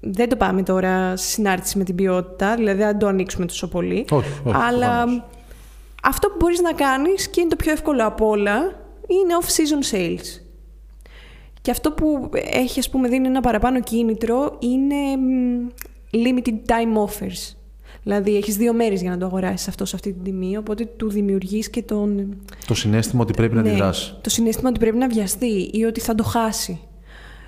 Δεν 0.00 0.28
το 0.28 0.36
πάμε 0.36 0.62
τώρα 0.62 1.16
σε 1.16 1.26
συνάρτηση 1.26 1.78
με 1.78 1.84
την 1.84 1.94
ποιότητα, 1.94 2.54
δηλαδή 2.54 2.82
δεν 2.82 2.98
το 2.98 3.06
ανοίξουμε 3.06 3.46
τόσο 3.46 3.68
πολύ. 3.68 4.04
Όχι, 4.10 4.28
όχι, 4.44 4.56
αλλά 4.56 5.04
αυτό 6.02 6.28
που 6.28 6.36
μπορείς 6.38 6.60
να 6.60 6.72
κάνεις 6.72 7.28
και 7.28 7.40
είναι 7.40 7.48
το 7.48 7.56
πιο 7.56 7.72
εύκολο 7.72 8.06
από 8.06 8.28
όλα, 8.28 8.56
είναι 9.06 9.34
off-season 9.40 9.94
sales. 9.94 10.40
Και 11.62 11.70
αυτό 11.70 11.92
που 11.92 12.30
έχει, 12.34 12.78
ας 12.78 12.90
πούμε, 12.90 13.08
δίνει 13.08 13.26
ένα 13.26 13.40
παραπάνω 13.40 13.80
κίνητρο 13.80 14.56
είναι 14.58 14.96
limited 16.12 16.54
time 16.66 17.04
offers. 17.06 17.55
Δηλαδή, 18.06 18.36
έχεις 18.36 18.56
δύο 18.56 18.72
μέρες 18.72 19.00
για 19.00 19.10
να 19.10 19.18
το 19.18 19.24
αγοράσεις 19.26 19.68
αυτό 19.68 19.84
σε 19.84 19.96
αυτή 19.96 20.12
την 20.12 20.22
τιμή, 20.22 20.56
οπότε 20.56 20.84
του 20.84 21.10
δημιουργείς 21.10 21.70
και 21.70 21.82
τον. 21.82 22.36
Το 22.66 22.74
συνέστημα 22.74 23.22
ότι 23.22 23.32
πρέπει 23.32 23.54
να 23.54 23.62
ναι, 23.62 23.68
αντιδράσει. 23.68 24.14
Το 24.20 24.30
συνέστημα 24.30 24.68
ότι 24.68 24.78
πρέπει 24.78 24.96
να 24.96 25.08
βιαστεί 25.08 25.70
ή 25.72 25.84
ότι 25.84 26.00
θα 26.00 26.14
το 26.14 26.22
χάσει. 26.22 26.80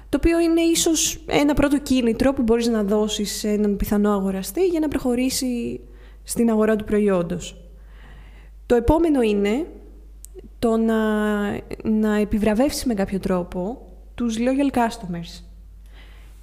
Το 0.08 0.16
οποίο 0.16 0.40
είναι 0.40 0.60
ίσως 0.60 1.20
ένα 1.26 1.54
πρώτο 1.54 1.80
κίνητρο 1.80 2.32
που 2.32 2.42
μπορείς 2.42 2.66
να 2.66 2.82
δώσεις 2.82 3.38
σε 3.38 3.48
έναν 3.48 3.76
πιθανό 3.76 4.12
αγοραστή 4.12 4.66
για 4.66 4.80
να 4.80 4.88
προχωρήσει 4.88 5.80
στην 6.24 6.50
αγορά 6.50 6.76
του 6.76 6.84
προϊόντος. 6.84 7.56
Το 8.66 8.74
επόμενο 8.74 9.22
είναι 9.22 9.66
το 10.58 10.76
να, 10.76 10.94
να 11.82 12.16
επιβραβεύσεις 12.20 12.84
με 12.84 12.94
κάποιο 12.94 13.18
τρόπο 13.18 13.86
τους 14.14 14.36
loyal 14.38 14.76
customers. 14.78 15.42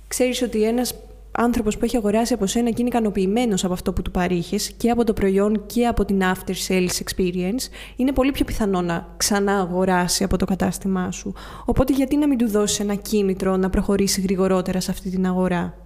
Ξέρεις 0.08 0.42
ότι 0.42 0.64
ένας 0.64 0.94
άνθρωπος 1.38 1.77
που 1.77 1.86
έχει 1.86 1.98
αγοράσει 1.98 2.34
από 2.34 2.46
σένα 2.46 2.70
και 2.70 2.75
είναι 2.80 2.88
ικανοποιημένος 2.88 3.63
από 3.63 3.74
αυτό 3.74 3.94
που 3.94 4.01
του 4.01 4.12
παρήχες 4.12 4.72
και 4.77 4.89
από 4.89 5.04
το 5.04 5.13
προϊόν 5.13 5.65
και 5.65 5.88
από 5.88 6.06
την 6.06 6.22
after 6.22 6.54
sales 6.68 7.01
experience, 7.04 7.70
είναι 7.96 8.12
πολύ 8.12 8.32
πιο 8.32 8.46
πιθανό 8.46 8.82
να 8.82 9.08
ξανά 9.18 9.60
αγοράσει 9.60 10.24
από 10.24 10.38
το 10.38 10.46
κατάστημά 10.46 11.12
σου. 11.12 11.34
Οπότε 11.65 11.94
γιατί 11.94 12.18
να 12.18 12.27
μην 12.27 12.38
του 12.38 12.50
δώσεις 12.50 12.80
ένα 12.80 12.96
κίνητρο 12.96 13.58
να 13.58 13.70
προχωρήσει 13.70 14.22
γρηγορότερα 14.22 14.80
σε 14.80 14.92
αυτή 14.92 15.10
την 15.10 15.25
αγορά; 15.27 15.85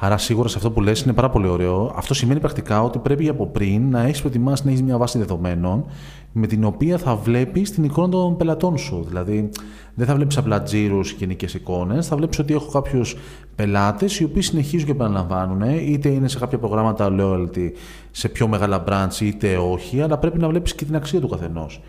Άρα, 0.00 0.18
σίγουρα 0.18 0.48
σε 0.48 0.56
αυτό 0.56 0.70
που 0.70 0.80
λες 0.80 1.00
είναι 1.00 1.12
πάρα 1.12 1.30
πολύ 1.30 1.46
ωραίο. 1.46 1.92
Αυτό 1.96 2.14
σημαίνει 2.14 2.40
πρακτικά 2.40 2.82
ότι 2.82 2.98
πρέπει 2.98 3.28
από 3.28 3.46
πριν 3.46 3.90
να 3.90 4.02
έχεις 4.02 4.20
προετοιμάσει 4.20 4.62
να 4.64 4.70
έχεις 4.70 4.82
μια 4.82 4.98
βάση 4.98 5.18
δεδομένων 5.18 5.84
με 6.32 6.46
την 6.46 6.64
οποία 6.64 6.98
θα 6.98 7.16
βλέπεις 7.16 7.70
την 7.70 7.84
εικόνα 7.84 8.08
των 8.08 8.36
πελατών 8.36 8.78
σου. 8.78 9.04
Δηλαδή, 9.08 9.48
δεν 9.94 10.06
θα 10.06 10.14
βλέπεις 10.14 10.36
απλά 10.36 10.62
τζίρους 10.62 11.10
και 11.10 11.16
γενικές 11.18 11.54
εικόνες, 11.54 12.06
θα 12.06 12.16
βλέπεις 12.16 12.38
ότι 12.38 12.54
έχω 12.54 12.70
κάποιους 12.70 13.16
πελάτες 13.54 14.20
οι 14.20 14.24
οποίοι 14.24 14.42
συνεχίζουν 14.42 14.86
και 14.86 14.92
επαναλαμβάνουν, 14.92 15.62
είτε 15.62 16.08
είναι 16.08 16.28
σε 16.28 16.38
κάποια 16.38 16.58
προγράμματα 16.58 17.14
loyalty 17.18 17.70
σε 18.10 18.28
πιο 18.28 18.48
μεγάλα 18.48 18.84
branch, 18.88 19.20
είτε 19.20 19.56
όχι, 19.56 20.00
αλλά 20.00 20.18
πρέπει 20.18 20.38
να 20.38 20.48
βλέπεις 20.48 20.74
και 20.74 20.84
την 20.84 20.96
αξία 20.96 21.20
του 21.20 21.28
καθενός. 21.28 21.82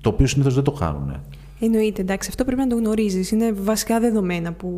Το 0.00 0.08
οποίο 0.08 0.26
συνήθως 0.26 0.54
δεν 0.54 0.64
το 0.64 0.72
κάνουν. 0.72 1.12
Εννοείται, 1.60 2.00
εντάξει, 2.00 2.28
αυτό 2.28 2.44
πρέπει 2.44 2.60
να 2.60 2.66
το 2.66 2.76
γνωρίζεις. 2.76 3.30
Είναι 3.30 3.52
βασικά 3.52 4.00
δεδομένα 4.00 4.52
που, 4.52 4.68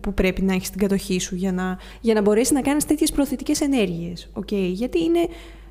που 0.00 0.14
πρέπει 0.14 0.42
να 0.42 0.52
έχεις 0.52 0.66
στην 0.66 0.80
κατοχή 0.80 1.18
σου 1.18 1.34
για 1.34 1.52
να, 1.52 1.78
για 2.00 2.14
να 2.14 2.20
μπορέσεις 2.22 2.50
να 2.52 2.60
κάνεις 2.60 2.84
τέτοιες 2.84 3.12
προθετικέ 3.12 3.52
ενέργειες. 3.60 4.30
Okay? 4.40 4.70
Γιατί 4.72 5.02
είναι, 5.02 5.26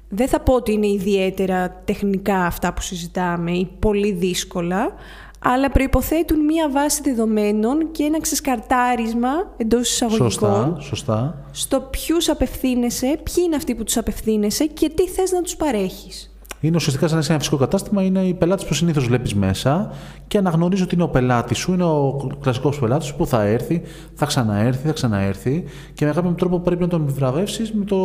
δεν 0.10 0.28
θα 0.28 0.40
πω 0.40 0.54
ότι 0.54 0.72
είναι 0.72 0.88
ιδιαίτερα 0.88 1.82
τεχνικά 1.86 2.46
αυτά 2.46 2.74
που 2.74 2.82
συζητάμε 2.82 3.52
ή 3.52 3.70
πολύ 3.80 4.12
δύσκολα, 4.12 4.94
αλλά 5.40 5.72
προϋποθέτουν 5.72 6.46
μία 6.46 6.70
βάση 6.70 7.02
δεδομένων 7.02 7.92
και 7.92 8.04
ένα 8.04 8.22
ξεσκαρτάρισμα 8.22 9.30
εντός 9.58 9.92
εισαγωγικών 9.92 10.30
σωστά, 10.32 10.78
σωστά. 10.80 11.46
στο 11.52 11.80
ποιους 11.80 12.30
απευθύνεσαι, 12.30 13.20
ποιοι 13.24 13.44
είναι 13.46 13.56
αυτοί 13.56 13.76
που 13.76 13.84
τους 13.84 13.98
απευθύνεσαι 13.98 14.66
και 14.66 14.90
τι 14.90 15.08
θες 15.08 15.32
να 15.32 15.42
τους 15.42 15.56
παρέχεις 15.56 16.37
είναι 16.68 16.76
ουσιαστικά 16.76 17.08
σαν 17.08 17.24
ένα 17.30 17.38
φυσικό 17.38 17.58
κατάστημα, 17.58 18.04
είναι 18.04 18.20
οι 18.20 18.34
πελάτες 18.34 18.66
που 18.66 18.74
συνήθως 18.74 19.08
βλέπεις 19.08 19.36
μέσα 19.36 19.92
και 20.28 20.38
αναγνωρίζεις 20.38 20.86
ότι 20.86 20.96
είναι 20.96 21.04
ο 21.04 21.08
πελάτης 21.08 21.58
σου, 21.58 21.74
είναι 21.74 21.84
ο 21.84 22.30
κλασικός 22.42 22.80
πελάτης 22.80 23.14
που 23.14 23.26
θα 23.26 23.44
έρθει, 23.44 23.82
θα 24.14 24.26
ξαναέρθει, 24.26 24.88
θα 24.88 24.94
ξαναέρθει 24.94 25.64
και 25.94 26.06
με 26.06 26.12
κάποιο 26.12 26.32
τρόπο 26.32 26.60
πρέπει 26.60 26.82
να 26.82 26.88
τον 26.88 27.02
επιβραβεύσει 27.02 27.72
με 27.74 27.86
το. 27.86 27.98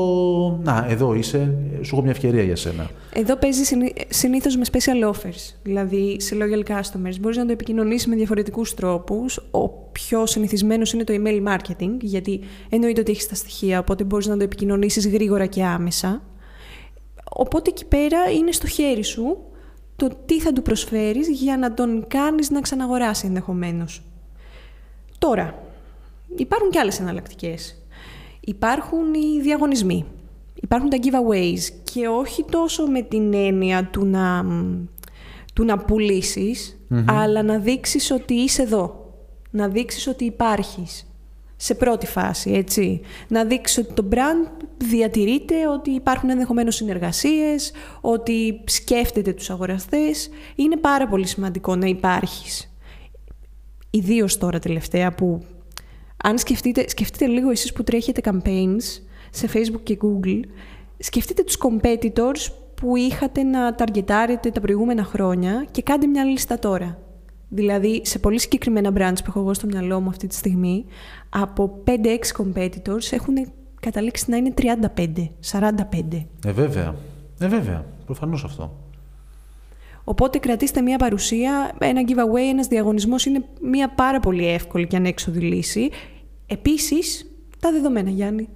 Να, 0.62 0.86
εδώ 0.88 1.14
είσαι, 1.14 1.54
σου 1.82 1.90
έχω 1.92 2.02
μια 2.02 2.10
ευκαιρία 2.10 2.42
για 2.42 2.56
σένα. 2.56 2.90
Εδώ 3.12 3.36
παίζεις 3.36 3.72
συνήθως 4.08 4.56
με 4.56 4.64
special 4.72 5.10
offers, 5.10 5.54
δηλαδή 5.62 6.16
σε 6.20 6.36
loyal 6.38 6.70
customers. 6.70 7.14
Μπορείς 7.20 7.36
να 7.36 7.46
το 7.46 7.52
επικοινωνήσεις 7.52 8.06
με 8.06 8.16
διαφορετικούς 8.16 8.74
τρόπους. 8.74 9.36
Ο 9.50 9.68
πιο 9.68 10.26
συνηθισμένος 10.26 10.92
είναι 10.92 11.04
το 11.04 11.14
email 11.16 11.52
marketing, 11.52 11.96
γιατί 12.00 12.40
εννοείται 12.68 13.00
ότι 13.00 13.10
έχεις 13.10 13.28
τα 13.28 13.34
στοιχεία, 13.34 13.78
οπότε 13.78 14.04
μπορείς 14.04 14.26
να 14.26 14.36
το 14.36 14.44
επικοινωνήσεις 14.44 15.08
γρήγορα 15.08 15.46
και 15.46 15.64
άμεσα. 15.64 16.22
Οπότε 17.34 17.70
εκεί 17.70 17.84
πέρα 17.84 18.30
είναι 18.30 18.52
στο 18.52 18.66
χέρι 18.66 19.02
σου 19.02 19.36
το 19.96 20.08
τι 20.26 20.40
θα 20.40 20.52
του 20.52 20.62
προσφέρεις 20.62 21.28
για 21.28 21.56
να 21.56 21.74
τον 21.74 22.04
κάνεις 22.08 22.50
να 22.50 22.60
ξαναγοράσει 22.60 23.26
ενδεχομένως. 23.26 24.02
Τώρα, 25.18 25.62
υπάρχουν 26.36 26.70
και 26.70 26.78
άλλες 26.78 27.00
εναλλακτικές. 27.00 27.76
Υπάρχουν 28.40 29.14
οι 29.14 29.40
διαγωνισμοί. 29.40 30.06
Υπάρχουν 30.54 30.90
τα 30.90 30.98
giveaways 31.02 31.60
και 31.92 32.08
όχι 32.08 32.44
τόσο 32.50 32.86
με 32.86 33.02
την 33.02 33.34
έννοια 33.34 33.84
του 33.84 34.04
να, 34.04 34.44
του 35.54 35.64
να 35.64 35.78
πουλησεις 35.78 36.80
αλλά 37.04 37.42
να 37.42 37.58
δείξεις 37.58 38.10
ότι 38.10 38.34
είσαι 38.34 38.62
εδώ. 38.62 39.14
Να 39.50 39.68
δείξεις 39.68 40.06
ότι 40.06 40.24
υπάρχεις 40.24 41.06
σε 41.56 41.74
πρώτη 41.74 42.06
φάση, 42.06 42.50
έτσι. 42.50 43.00
Να 43.28 43.44
δείξεις 43.44 43.78
ότι 43.78 43.92
το 43.92 44.08
brand 44.10 44.64
διατηρείται, 44.84 45.68
ότι 45.68 45.90
υπάρχουν 45.90 46.30
ενδεχομένως 46.30 46.74
συνεργασίες, 46.74 47.72
ότι 48.00 48.60
σκέφτεται 48.64 49.32
τους 49.32 49.50
αγοραστές. 49.50 50.28
Είναι 50.54 50.76
πάρα 50.76 51.08
πολύ 51.08 51.26
σημαντικό 51.26 51.76
να 51.76 51.86
υπάρχεις. 51.86 52.74
Ιδίως 53.90 54.38
τώρα 54.38 54.58
τελευταία 54.58 55.12
που, 55.14 55.44
αν 56.24 56.38
σκεφτείτε, 56.38 56.88
σκεφτείτε 56.88 57.26
λίγο 57.26 57.50
εσείς 57.50 57.72
που 57.72 57.82
τρέχετε 57.82 58.20
campaigns 58.24 59.02
σε 59.30 59.48
Facebook 59.52 59.82
και 59.82 59.98
Google, 60.02 60.40
σκεφτείτε 60.98 61.42
τους 61.42 61.58
competitors 61.58 62.52
που 62.74 62.96
είχατε 62.96 63.42
να 63.42 63.74
ταργετάρετε 63.74 64.50
τα 64.50 64.60
προηγούμενα 64.60 65.04
χρόνια 65.04 65.66
και 65.70 65.82
κάντε 65.82 66.06
μια 66.06 66.24
λίστα 66.24 66.58
τώρα. 66.58 66.98
Δηλαδή, 67.48 68.00
σε 68.04 68.18
πολύ 68.18 68.40
συγκεκριμένα 68.40 68.92
brands 68.94 69.16
που 69.18 69.24
έχω 69.26 69.40
εγώ 69.40 69.54
στο 69.54 69.66
μυαλό 69.66 70.00
μου 70.00 70.08
αυτή 70.08 70.26
τη 70.26 70.34
στιγμή, 70.34 70.84
από 71.28 71.82
5-6 71.84 71.92
competitors 72.36 73.10
έχουν 73.10 73.34
καταλήξει 73.82 74.30
να 74.30 74.36
είναι 74.36 74.54
35, 74.96 75.30
45. 75.52 76.26
Ε, 76.46 76.52
βέβαια. 76.52 76.94
Ε, 77.38 77.46
βέβαια. 77.48 77.84
Προφανώς 78.04 78.44
αυτό. 78.44 78.76
Οπότε 80.04 80.38
κρατήστε 80.38 80.80
μια 80.80 80.98
παρουσία, 80.98 81.74
ένα 81.78 82.00
giveaway, 82.06 82.50
ένας 82.50 82.66
διαγωνισμός 82.66 83.24
είναι 83.24 83.44
μια 83.60 83.88
πάρα 83.88 84.20
πολύ 84.20 84.46
εύκολη 84.46 84.86
και 84.86 84.96
ανέξοδη 84.96 85.40
λύση. 85.40 85.90
Επίσης, 86.46 87.30
τα 87.60 87.72
δεδομένα, 87.72 88.10
Γιάννη. 88.10 88.48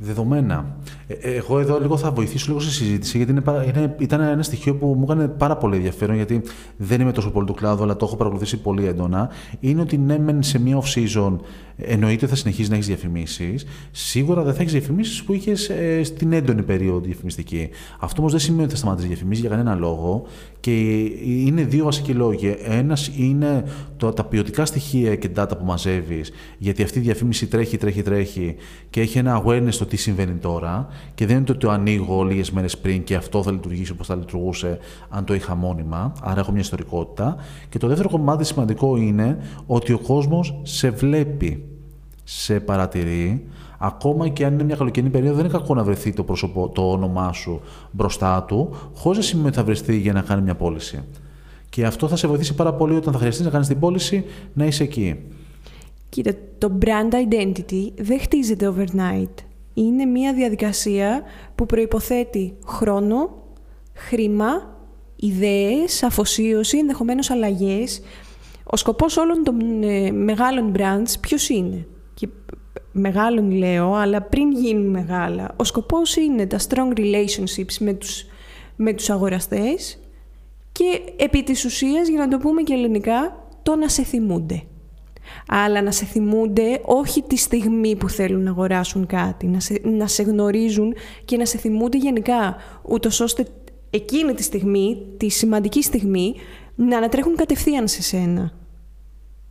Δεδομένα. 0.00 0.76
Ε, 1.06 1.34
εγώ 1.34 1.58
εδώ 1.58 1.80
λίγο 1.80 1.96
θα 1.96 2.10
βοηθήσω 2.10 2.44
λίγο 2.48 2.60
στη 2.60 2.72
συζήτηση, 2.72 3.16
γιατί 3.16 3.32
είναι, 3.32 3.42
είναι, 3.66 3.94
ήταν 3.98 4.20
ένα 4.20 4.42
στοιχείο 4.42 4.74
που 4.74 4.86
μου 4.86 5.02
έκανε 5.02 5.28
πάρα 5.28 5.56
πολύ 5.56 5.76
ενδιαφέρον, 5.76 6.16
γιατί 6.16 6.42
δεν 6.76 7.00
είμαι 7.00 7.12
τόσο 7.12 7.30
πολύ 7.30 7.46
του 7.46 7.54
κλάδου, 7.54 7.82
αλλά 7.82 7.96
το 7.96 8.04
έχω 8.04 8.16
παρακολουθήσει 8.16 8.56
πολύ 8.56 8.86
έντονα. 8.86 9.30
Είναι 9.60 9.80
ότι 9.80 9.96
ναι, 9.96 10.18
μεν 10.18 10.42
σε 10.42 10.60
μία 10.60 10.82
off-season 10.82 11.36
εννοείται 11.76 12.26
θα 12.26 12.34
συνεχίζεις 12.34 12.68
να 12.68 12.74
έχεις 12.74 12.86
διαφημίσεις. 12.86 13.66
Σίγουρα 13.90 14.42
δεν 14.42 14.54
θα 14.54 14.60
έχεις 14.60 14.72
διαφημίσεις 14.72 15.22
που 15.22 15.32
είχες 15.32 15.68
ε, 15.68 16.02
στην 16.02 16.32
έντονη 16.32 16.62
περίοδο 16.62 17.00
διαφημιστική. 17.00 17.68
Αυτό 17.98 18.20
όμως 18.20 18.32
δεν 18.32 18.40
σημαίνει 18.40 18.62
ότι 18.62 18.72
θα 18.72 18.76
σταματήσεις 18.76 19.08
διαφημίσεις 19.08 19.40
για 19.40 19.50
κανένα 19.50 19.74
λόγο. 19.74 20.26
Και 20.60 21.00
είναι 21.24 21.62
δύο 21.62 21.84
βασικοί 21.84 22.12
λόγοι. 22.12 22.56
Ένας 22.64 23.10
είναι 23.16 23.64
το, 23.96 24.12
τα 24.12 24.24
ποιοτικά 24.24 24.64
στοιχεία 24.64 25.16
και 25.16 25.30
data 25.36 25.58
που 25.58 25.64
μαζεύεις, 25.64 26.30
γιατί 26.58 26.82
αυτή 26.82 26.98
η 26.98 27.02
διαφήμιση 27.02 27.46
τρέχει, 27.46 27.76
τρέχει, 27.76 28.02
τρέχει 28.02 28.56
και 28.90 29.00
έχει 29.00 29.18
ένα 29.18 29.42
awareness 29.44 29.68
στο 29.68 29.86
τι 29.88 29.96
συμβαίνει 29.96 30.34
τώρα. 30.34 30.86
Και 31.14 31.26
δεν 31.26 31.36
είναι 31.36 31.44
το 31.44 31.52
ότι 31.52 31.60
το 31.60 31.70
ανοίγω 31.70 32.22
λίγες 32.24 32.50
μέρες 32.50 32.78
πριν 32.78 33.04
και 33.04 33.14
αυτό 33.14 33.42
θα 33.42 33.52
λειτουργήσει 33.52 33.92
όπως 33.92 34.06
θα 34.06 34.16
λειτουργούσε 34.16 34.78
αν 35.08 35.24
το 35.24 35.34
είχα 35.34 35.54
μόνιμα. 35.54 36.12
Άρα 36.22 36.40
έχω 36.40 36.50
μια 36.50 36.60
ιστορικότητα. 36.60 37.36
Και 37.68 37.78
το 37.78 37.86
δεύτερο 37.86 38.08
κομμάτι 38.08 38.44
σημαντικό 38.44 38.96
είναι 38.96 39.38
ότι 39.66 39.92
ο 39.92 39.98
κόσμος 39.98 40.60
σε 40.62 40.90
βλέπει 40.90 41.64
σε 42.30 42.60
παρατηρεί, 42.60 43.46
ακόμα 43.78 44.28
και 44.28 44.44
αν 44.44 44.52
είναι 44.52 44.64
μια 44.64 44.76
καλοκαιρινή 44.76 45.12
περίοδο, 45.12 45.36
δεν 45.36 45.44
είναι 45.44 45.58
κακό 45.58 45.74
να 45.74 45.84
βρεθεί 45.84 46.12
το, 46.12 46.24
πρόσωπο, 46.24 46.68
το 46.68 46.90
όνομά 46.90 47.32
σου 47.32 47.60
μπροστά 47.90 48.42
του, 48.42 48.74
χωρίς 48.94 49.18
να 49.18 49.24
σημαίνει 49.24 49.46
ότι 49.46 49.56
θα 49.56 49.64
βρεθεί 49.64 49.96
για 49.96 50.12
να 50.12 50.20
κάνει 50.20 50.42
μια 50.42 50.54
πώληση. 50.54 51.04
Και 51.68 51.86
αυτό 51.86 52.08
θα 52.08 52.16
σε 52.16 52.26
βοηθήσει 52.26 52.54
πάρα 52.54 52.74
πολύ 52.74 52.94
όταν 52.94 53.12
θα 53.12 53.18
χρειαστείς 53.18 53.44
να 53.44 53.50
κάνεις 53.50 53.66
την 53.66 53.78
πώληση 53.78 54.24
να 54.54 54.64
είσαι 54.64 54.82
εκεί. 54.82 55.16
Κοίτα, 56.08 56.32
το 56.58 56.78
brand 56.82 57.14
identity 57.14 57.92
δεν 57.96 58.20
χτίζεται 58.20 58.74
overnight. 58.76 59.44
Είναι 59.78 60.04
μια 60.04 60.32
διαδικασία 60.32 61.22
που 61.54 61.66
προϋποθέτει 61.66 62.56
χρόνο, 62.66 63.42
χρήμα, 63.94 64.76
ιδέες, 65.16 66.02
αφοσίωση, 66.02 66.78
ενδεχομένως 66.78 67.30
αλλαγές. 67.30 68.00
Ο 68.64 68.76
σκοπός 68.76 69.16
όλων 69.16 69.44
των 69.44 69.82
ε, 69.82 70.10
μεγάλων 70.10 70.72
brands 70.76 71.12
ποιος 71.20 71.48
είναι; 71.48 71.86
Και 72.14 72.28
μεγάλων 72.92 73.50
λέω, 73.50 73.94
αλλά 73.94 74.22
πριν 74.22 74.52
γίνουν 74.52 74.86
μεγάλα, 74.86 75.54
ο 75.56 75.64
σκοπός 75.64 76.16
είναι 76.16 76.46
τα 76.46 76.58
strong 76.68 76.98
relationships 76.98 77.76
με 77.80 77.92
τους, 77.92 78.24
με 78.76 78.92
τους 78.92 79.10
αγοραστές 79.10 79.98
και 80.72 81.00
επί 81.16 81.42
της 81.42 81.64
ουσίας, 81.64 82.08
για 82.08 82.18
να 82.18 82.28
το 82.28 82.38
πούμε 82.38 82.62
και 82.62 82.72
ελληνικά, 82.72 83.46
το 83.62 83.76
να 83.76 83.88
σε 83.88 84.02
θυμούνται. 84.02 84.62
Αλλά 85.48 85.82
να 85.82 85.90
σε 85.90 86.04
θυμούνται 86.04 86.80
όχι 86.84 87.22
τη 87.22 87.36
στιγμή 87.36 87.96
που 87.96 88.08
θέλουν 88.08 88.42
να 88.42 88.50
αγοράσουν 88.50 89.06
κάτι, 89.06 89.46
να 89.46 89.60
σε, 89.60 89.80
να 89.84 90.06
σε 90.06 90.22
γνωρίζουν 90.22 90.94
και 91.24 91.36
να 91.36 91.44
σε 91.44 91.58
θυμούνται 91.58 91.96
γενικά, 91.96 92.56
ούτως 92.82 93.20
ώστε 93.20 93.46
εκείνη 93.90 94.34
τη 94.34 94.42
στιγμή, 94.42 95.06
τη 95.16 95.28
σημαντική 95.28 95.82
στιγμή, 95.82 96.34
να 96.74 96.96
ανατρέχουν 96.96 97.36
κατευθείαν 97.36 97.88
σε 97.88 98.02
σένα. 98.02 98.52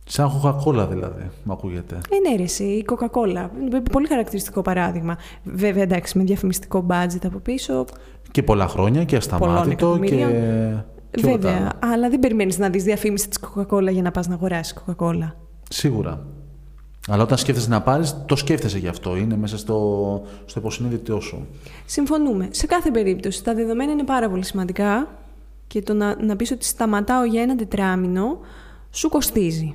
Σαν 0.04 0.30
κοκακόλα 0.30 0.86
δηλαδή, 0.86 1.30
μου 1.42 1.52
ακούγεται. 1.52 1.94
Ε, 1.94 2.28
ναι, 2.28 2.36
ρε, 2.36 2.64
η 2.64 2.84
κοκακόλα. 2.84 3.50
Πολύ 3.92 4.06
χαρακτηριστικό 4.06 4.62
παράδειγμα. 4.62 5.18
Βέβαια, 5.44 5.82
εντάξει, 5.82 6.18
με 6.18 6.24
διαφημιστικό 6.24 6.86
budget 6.90 7.24
από 7.24 7.38
πίσω. 7.38 7.84
Και 8.30 8.42
πολλά 8.42 8.68
χρόνια 8.68 9.04
και 9.04 9.16
ασταμάτητο 9.16 9.98
και. 9.98 10.14
και 11.10 11.20
Βέβαια, 11.20 11.72
αλλά 11.78 12.08
δεν 12.08 12.18
περιμένεις 12.18 12.58
να 12.58 12.70
δεις 12.70 12.84
διαφήμιση 12.84 13.28
της 13.28 13.38
Coca-Cola 13.40 13.92
για 13.92 14.02
να 14.02 14.10
πας 14.10 14.28
να 14.28 14.34
αγοράσεις 14.34 14.76
Coca-Cola. 14.86 15.32
Σίγουρα. 15.68 16.26
Αλλά 17.08 17.22
όταν 17.22 17.38
σκέφτεσαι 17.38 17.68
να 17.68 17.82
πάρεις, 17.82 18.16
το 18.26 18.36
σκέφτεσαι 18.36 18.78
γι' 18.78 18.88
αυτό. 18.88 19.16
Είναι 19.16 19.36
μέσα 19.36 19.58
στο, 19.58 20.22
στο 20.44 20.60
υποσυνείδητό 20.60 21.20
σου. 21.20 21.46
Συμφωνούμε. 21.86 22.48
Σε 22.50 22.66
κάθε 22.66 22.90
περίπτωση, 22.90 23.44
τα 23.44 23.54
δεδομένα 23.54 23.92
είναι 23.92 24.04
πάρα 24.04 24.30
πολύ 24.30 24.44
σημαντικά 24.44 25.08
και 25.66 25.82
το 25.82 25.94
να, 25.94 26.24
να 26.24 26.36
πεις 26.36 26.50
ότι 26.50 26.64
σταματάω 26.64 27.24
για 27.24 27.42
ένα 27.42 27.56
τετράμινο 27.56 28.38
σου 28.90 29.08
κοστίζει. 29.08 29.74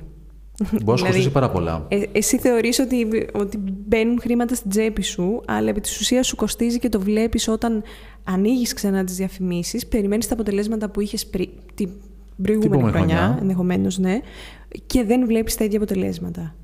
Μπορεί 0.58 0.72
να 0.72 0.78
δηλαδή, 0.78 1.02
κοστίσει 1.02 1.30
πάρα 1.30 1.50
πολλά. 1.50 1.84
Ε, 1.88 2.02
εσύ 2.12 2.38
θεωρείς 2.38 2.78
ότι, 2.78 3.28
ότι 3.32 3.58
μπαίνουν 3.86 4.20
χρήματα 4.20 4.54
στην 4.54 4.70
τσέπη 4.70 5.02
σου, 5.02 5.42
αλλά 5.46 5.68
επί 5.68 5.80
της 5.80 6.00
ουσίας 6.00 6.26
σου 6.26 6.36
κοστίζει 6.36 6.78
και 6.78 6.88
το 6.88 7.00
βλέπεις 7.00 7.48
όταν 7.48 7.82
ανοίγεις 8.24 8.72
ξανά 8.72 9.04
τις 9.04 9.16
διαφημίσεις, 9.16 9.86
περιμένεις 9.86 10.28
τα 10.28 10.34
αποτελέσματα 10.34 10.88
που 10.88 11.00
είχες 11.00 11.26
πρι, 11.26 11.50
την 11.74 11.88
προηγούμενη 12.42 12.82
χρονιά, 12.82 13.16
χρονιά, 13.16 13.38
ενδεχομένως, 13.40 13.98
ναι, 13.98 14.20
και 14.86 15.04
δεν 15.04 15.26
βλέπεις 15.26 15.54
τα 15.54 15.64
ίδια 15.64 15.78
αποτελέσματα. 15.78 16.54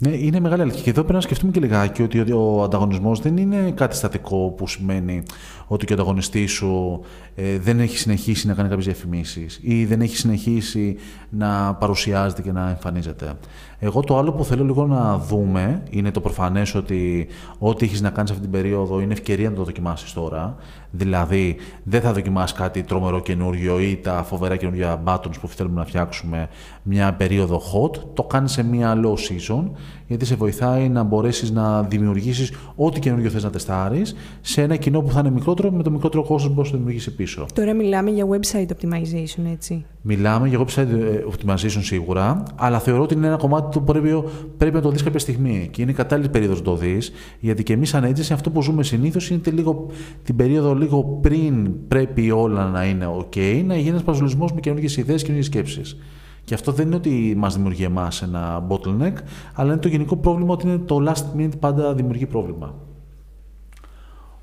Ναι, 0.00 0.10
είναι 0.16 0.40
μεγάλη 0.40 0.62
αλήθεια. 0.62 0.82
Και 0.82 0.90
εδώ 0.90 1.00
πρέπει 1.00 1.14
να 1.14 1.20
σκεφτούμε 1.20 1.52
και 1.52 1.60
λιγάκι 1.60 2.02
ότι 2.02 2.32
ο 2.32 2.62
ανταγωνισμός 2.62 3.20
δεν 3.20 3.36
είναι 3.36 3.70
κάτι 3.70 3.96
στατικό 3.96 4.54
που 4.56 4.66
σημαίνει 4.66 5.22
ότι 5.68 5.86
και 5.86 5.92
ο 5.92 5.94
ανταγωνιστής 5.94 6.52
σου 6.52 7.00
ε, 7.34 7.58
δεν 7.58 7.80
έχει 7.80 7.98
συνεχίσει 7.98 8.46
να 8.46 8.54
κάνει 8.54 8.68
κάποιες 8.68 8.86
διαφημίσεις 8.86 9.58
ή 9.62 9.84
δεν 9.84 10.00
έχει 10.00 10.16
συνεχίσει 10.16 10.96
να 11.30 11.74
παρουσιάζεται 11.74 12.42
και 12.42 12.52
να 12.52 12.68
εμφανίζεται. 12.68 13.32
Εγώ 13.80 14.00
το 14.00 14.18
άλλο 14.18 14.32
που 14.32 14.44
θέλω 14.44 14.64
λίγο 14.64 14.86
να 14.86 15.18
δούμε 15.18 15.82
είναι 15.90 16.10
το 16.10 16.20
προφανές 16.20 16.74
ότι 16.74 17.26
ό,τι 17.58 17.84
έχεις 17.84 18.00
να 18.00 18.10
κάνεις 18.10 18.30
αυτή 18.30 18.42
την 18.42 18.50
περίοδο 18.50 19.00
είναι 19.00 19.12
ευκαιρία 19.12 19.50
να 19.50 19.56
το 19.56 19.64
δοκιμάσεις 19.64 20.12
τώρα. 20.12 20.56
Δηλαδή, 20.90 21.56
δεν 21.82 22.00
θα 22.00 22.12
δοκιμάσεις 22.12 22.56
κάτι 22.56 22.82
τρομερό 22.82 23.20
καινούριο 23.20 23.80
ή 23.80 23.96
τα 23.96 24.22
φοβερά 24.22 24.56
καινούργια 24.56 25.02
buttons 25.04 25.40
που 25.40 25.48
θέλουμε 25.48 25.78
να 25.78 25.84
φτιάξουμε 25.84 26.48
μια 26.82 27.14
περίοδο 27.14 27.62
hot. 27.72 27.98
Το 28.14 28.22
κάνεις 28.22 28.52
σε 28.52 28.62
μια 28.62 28.94
low 29.04 29.14
season, 29.14 29.64
γιατί 30.06 30.24
σε 30.24 30.34
βοηθάει 30.34 30.88
να 30.88 31.02
μπορέσεις 31.02 31.50
να 31.50 31.82
δημιουργήσεις 31.82 32.52
ό,τι 32.76 33.00
καινούριο 33.00 33.30
θες 33.30 33.44
να 33.44 33.50
τεστάρεις 33.50 34.16
σε 34.40 34.62
ένα 34.62 34.76
κοινό 34.76 35.00
που 35.00 35.10
θα 35.10 35.20
είναι 35.20 35.30
μικρότερο, 35.58 35.76
με 35.76 35.82
το 35.82 35.90
μικρότερο 35.90 36.22
κόστος 36.22 36.48
που 36.48 36.54
μπορείς 36.54 36.70
να 36.70 36.76
το 36.76 36.82
δημιουργήσεις 36.82 37.14
πίσω. 37.14 37.46
Τώρα 37.54 37.74
μιλάμε 37.74 38.10
για 38.10 38.26
website 38.26 38.66
optimization, 38.66 39.52
έτσι. 39.52 39.84
Μιλάμε 40.02 40.48
για 40.48 40.58
website 40.58 40.88
ε, 40.88 41.24
optimization 41.30 41.80
σίγουρα, 41.80 42.42
αλλά 42.54 42.78
θεωρώ 42.78 43.02
ότι 43.02 43.14
είναι 43.14 43.26
ένα 43.26 43.36
κομμάτι 43.36 43.78
που 43.78 43.84
πρέπει, 43.84 44.22
πρέπει 44.56 44.74
να 44.74 44.80
το 44.80 44.90
δεις 44.90 45.02
κάποια 45.02 45.18
στιγμή. 45.18 45.68
Και 45.70 45.82
είναι 45.82 45.92
κατάλληλη 45.92 46.28
περίοδος 46.28 46.58
να 46.58 46.64
το 46.64 46.76
δεις, 46.76 47.12
γιατί 47.40 47.62
και 47.62 47.72
εμείς 47.72 47.88
σαν 47.88 48.12
agency 48.12 48.32
αυτό 48.32 48.50
που 48.50 48.62
ζούμε 48.62 48.82
συνήθως 48.82 49.30
είναι 49.30 49.40
λίγο, 49.50 49.86
την 50.22 50.36
περίοδο 50.36 50.74
λίγο 50.74 51.18
πριν 51.22 51.70
πρέπει 51.88 52.30
όλα 52.30 52.68
να 52.68 52.84
είναι 52.84 53.06
OK, 53.18 53.62
να 53.66 53.76
γίνει 53.76 53.88
ένας 53.88 54.02
παζουλισμό 54.02 54.46
με 54.54 54.60
καινούργιες 54.60 54.96
ιδέες 54.96 55.22
και 55.22 55.26
καινούργιες 55.26 55.46
σκέψεις. 55.46 55.96
Και 56.44 56.54
αυτό 56.54 56.72
δεν 56.72 56.86
είναι 56.86 56.96
ότι 56.96 57.34
μας 57.36 57.54
δημιουργεί 57.54 57.82
εμάς 57.84 58.22
ένα 58.22 58.66
bottleneck, 58.68 59.12
αλλά 59.54 59.72
είναι 59.72 59.80
το 59.80 59.88
γενικό 59.88 60.16
πρόβλημα 60.16 60.52
ότι 60.52 60.66
είναι 60.66 60.78
το 60.78 61.04
last 61.06 61.40
minute 61.40 61.58
πάντα 61.58 61.94
δημιουργεί 61.94 62.26
πρόβλημα. 62.26 62.74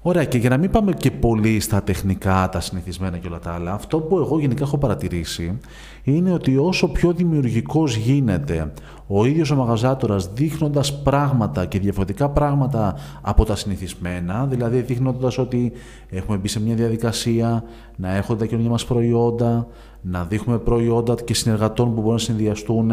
Ωραία, 0.08 0.26
και 0.26 0.38
για 0.38 0.50
να 0.50 0.58
μην 0.58 0.70
πάμε 0.70 0.94
και 0.94 1.12
πολύ 1.12 1.60
στα 1.60 1.84
τεχνικά, 1.84 2.50
τα 2.52 2.60
συνηθισμένα 2.60 3.18
και 3.18 3.28
όλα 3.28 3.40
τα 3.40 3.54
άλλα, 3.54 3.74
αυτό 3.74 4.00
που 4.00 4.18
εγώ 4.18 4.40
γενικά 4.40 4.64
έχω 4.64 4.78
παρατηρήσει 4.78 5.60
είναι 6.04 6.34
ότι 6.34 6.58
όσο 6.58 6.88
πιο 6.88 7.14
δημιουργικός 7.14 7.96
γίνεται 7.96 8.74
ο 9.08 9.26
ίδιος 9.26 9.52
ο 9.52 9.56
μαγαζάτορας 9.56 10.34
δείχνοντας 10.34 11.02
πράγματα 11.02 11.66
και 11.66 11.80
διαφορετικά 11.80 12.30
πράγματα 12.30 12.96
από 13.22 13.46
τα 13.46 13.56
συνηθισμένα, 13.56 14.46
δηλαδή 14.46 14.82
δείχνοντας 14.82 15.38
ότι 15.38 15.72
έχουμε 16.10 16.38
μπει 16.38 16.48
σε 16.48 16.62
μια 16.62 16.76
διαδικασία 16.76 17.64
να 17.96 18.16
έρχονται 18.16 18.40
τα 18.40 18.46
καινούργια 18.46 18.72
μας 18.72 18.86
προϊόντα, 18.86 19.68
να 20.02 20.24
δείχνουμε 20.24 20.60
προϊόντα 20.60 21.16
και 21.26 21.34
συνεργατών 21.34 21.86
που 21.86 21.96
μπορούν 21.96 22.12
να 22.12 22.18
συνδυαστούν 22.18 22.92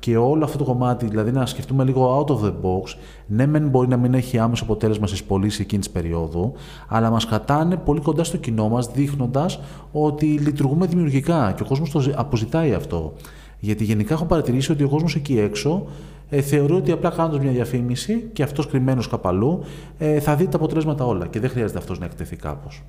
και 0.00 0.16
όλο 0.16 0.44
αυτό 0.44 0.58
το 0.58 0.64
κομμάτι, 0.64 1.06
δηλαδή 1.06 1.32
να 1.32 1.46
σκεφτούμε 1.46 1.84
λίγο 1.84 2.18
out 2.18 2.32
of 2.32 2.44
the 2.44 2.52
box, 2.62 2.96
ναι, 3.26 3.46
μεν 3.46 3.68
μπορεί 3.68 3.88
να 3.88 3.96
μην 3.96 4.14
έχει 4.14 4.38
άμεσο 4.38 4.64
αποτέλεσμα 4.64 5.06
στις 5.06 5.24
πωλήσεις 5.24 5.60
εκείνης 5.60 5.86
της 5.86 5.94
περίοδου, 5.94 6.52
αλλά 6.88 7.10
μας 7.10 7.26
κρατάνε 7.26 7.76
πολύ 7.76 8.00
κοντά 8.00 8.24
στο 8.24 8.36
κοινό 8.36 8.68
μας, 8.68 8.90
δείχνοντας 8.92 9.60
ότι 9.92 10.26
λειτουργούμε 10.26 10.86
δημιουργικά 10.86 11.52
και 11.56 11.62
ο 11.62 11.66
κόσμος 11.66 11.90
το 11.90 12.12
αποζητάει 12.14 12.74
αυτό. 12.74 13.12
Γιατί 13.58 13.84
γενικά 13.84 14.14
έχω 14.14 14.24
παρατηρήσει 14.24 14.72
ότι 14.72 14.84
ο 14.84 14.88
κόσμος 14.88 15.14
εκεί 15.14 15.38
έξω 15.38 15.86
ε, 16.30 16.40
θεωρεί 16.40 16.72
ότι 16.72 16.92
απλά 16.92 17.10
κάνοντας 17.10 17.40
μια 17.40 17.50
διαφήμιση 17.50 18.30
και 18.32 18.42
αυτός 18.42 18.66
κρυμμένος 18.66 19.08
καπαλού 19.08 19.62
ε, 19.98 20.20
θα 20.20 20.36
δει 20.36 20.48
τα 20.48 20.56
αποτελέσματα 20.56 21.04
όλα 21.04 21.26
και 21.26 21.40
δεν 21.40 21.50
χρειάζεται 21.50 21.78
αυτός 21.78 21.98
να 21.98 22.04
εκτεθεί 22.04 22.36
κάπως. 22.36 22.82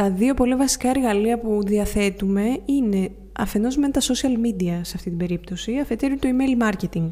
Τα 0.00 0.10
δύο 0.10 0.34
πολύ 0.34 0.54
βασικά 0.54 0.88
εργαλεία 0.88 1.38
που 1.38 1.60
διαθέτουμε 1.64 2.42
είναι 2.64 3.10
αφενός 3.32 3.76
με 3.76 3.88
τα 3.88 4.00
social 4.00 4.46
media 4.46 4.78
σε 4.82 4.92
αυτή 4.96 5.08
την 5.08 5.16
περίπτωση, 5.16 5.78
αφετέρου 5.78 6.16
το 6.18 6.28
email 6.28 6.62
marketing. 6.62 7.08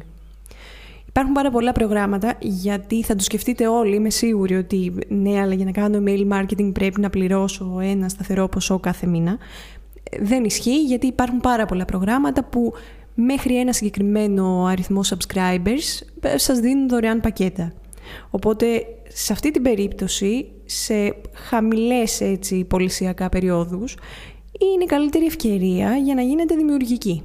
Υπάρχουν 1.07 1.33
πάρα 1.33 1.51
πολλά 1.51 1.71
προγράμματα 1.71 2.35
γιατί 2.39 3.03
θα 3.03 3.15
το 3.15 3.23
σκεφτείτε 3.23 3.67
όλοι, 3.67 3.95
είμαι 3.95 4.09
σίγουρη 4.09 4.55
ότι 4.55 4.93
ναι, 5.07 5.39
αλλά 5.39 5.53
για 5.53 5.65
να 5.65 5.71
κάνω 5.71 6.03
email 6.05 6.27
marketing 6.31 6.71
πρέπει 6.73 7.01
να 7.01 7.09
πληρώσω 7.09 7.79
ένα 7.81 8.09
σταθερό 8.09 8.47
ποσό 8.47 8.79
κάθε 8.79 9.07
μήνα. 9.07 9.37
Δεν 10.19 10.43
ισχύει 10.43 10.83
γιατί 10.83 11.07
υπάρχουν 11.07 11.39
πάρα 11.39 11.65
πολλά 11.65 11.85
προγράμματα 11.85 12.43
που 12.43 12.73
μέχρι 13.13 13.59
ένα 13.59 13.73
συγκεκριμένο 13.73 14.65
αριθμό 14.65 15.01
subscribers 15.03 16.07
ε, 16.21 16.37
σας 16.37 16.59
δίνουν 16.59 16.89
δωρεάν 16.89 17.21
πακέτα. 17.21 17.73
Οπότε 18.29 18.85
σε 19.07 19.33
αυτή 19.33 19.51
την 19.51 19.61
περίπτωση, 19.61 20.51
σε 20.71 21.15
χαμηλές 21.33 22.21
έτσι, 22.21 22.63
πολυσιακά 22.63 23.29
περιόδους, 23.29 23.95
είναι 24.59 24.83
η 24.83 24.87
καλύτερη 24.87 25.25
ευκαιρία 25.25 25.95
για 25.97 26.15
να 26.15 26.21
γίνετε 26.21 26.55
δημιουργικοί. 26.55 27.23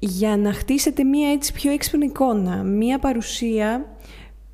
Για 0.00 0.36
να 0.36 0.52
χτίσετε 0.52 1.04
μία 1.04 1.30
έτσι 1.30 1.52
πιο 1.52 1.72
έξυπνη 1.72 2.06
εικόνα, 2.06 2.62
μία 2.62 2.98
παρουσία 2.98 3.96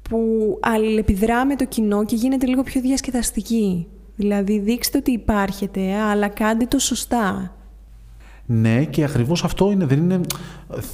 που 0.02 0.18
αλληλεπιδρά 0.62 1.46
με 1.46 1.56
το 1.56 1.64
κοινό 1.64 2.04
και 2.04 2.16
γίνεται 2.16 2.46
λίγο 2.46 2.62
πιο 2.62 2.80
διασκεδαστική. 2.80 3.86
Δηλαδή 4.16 4.58
δείξτε 4.58 4.98
ότι 4.98 5.10
υπάρχετε, 5.10 5.94
αλλά 5.94 6.28
κάντε 6.28 6.66
το 6.66 6.78
σωστά. 6.78 7.55
Ναι, 8.46 8.84
και 8.84 9.04
ακριβώς 9.04 9.44
αυτό 9.44 9.70
είναι. 9.70 9.84
Δεν 9.84 9.98
είναι 9.98 10.20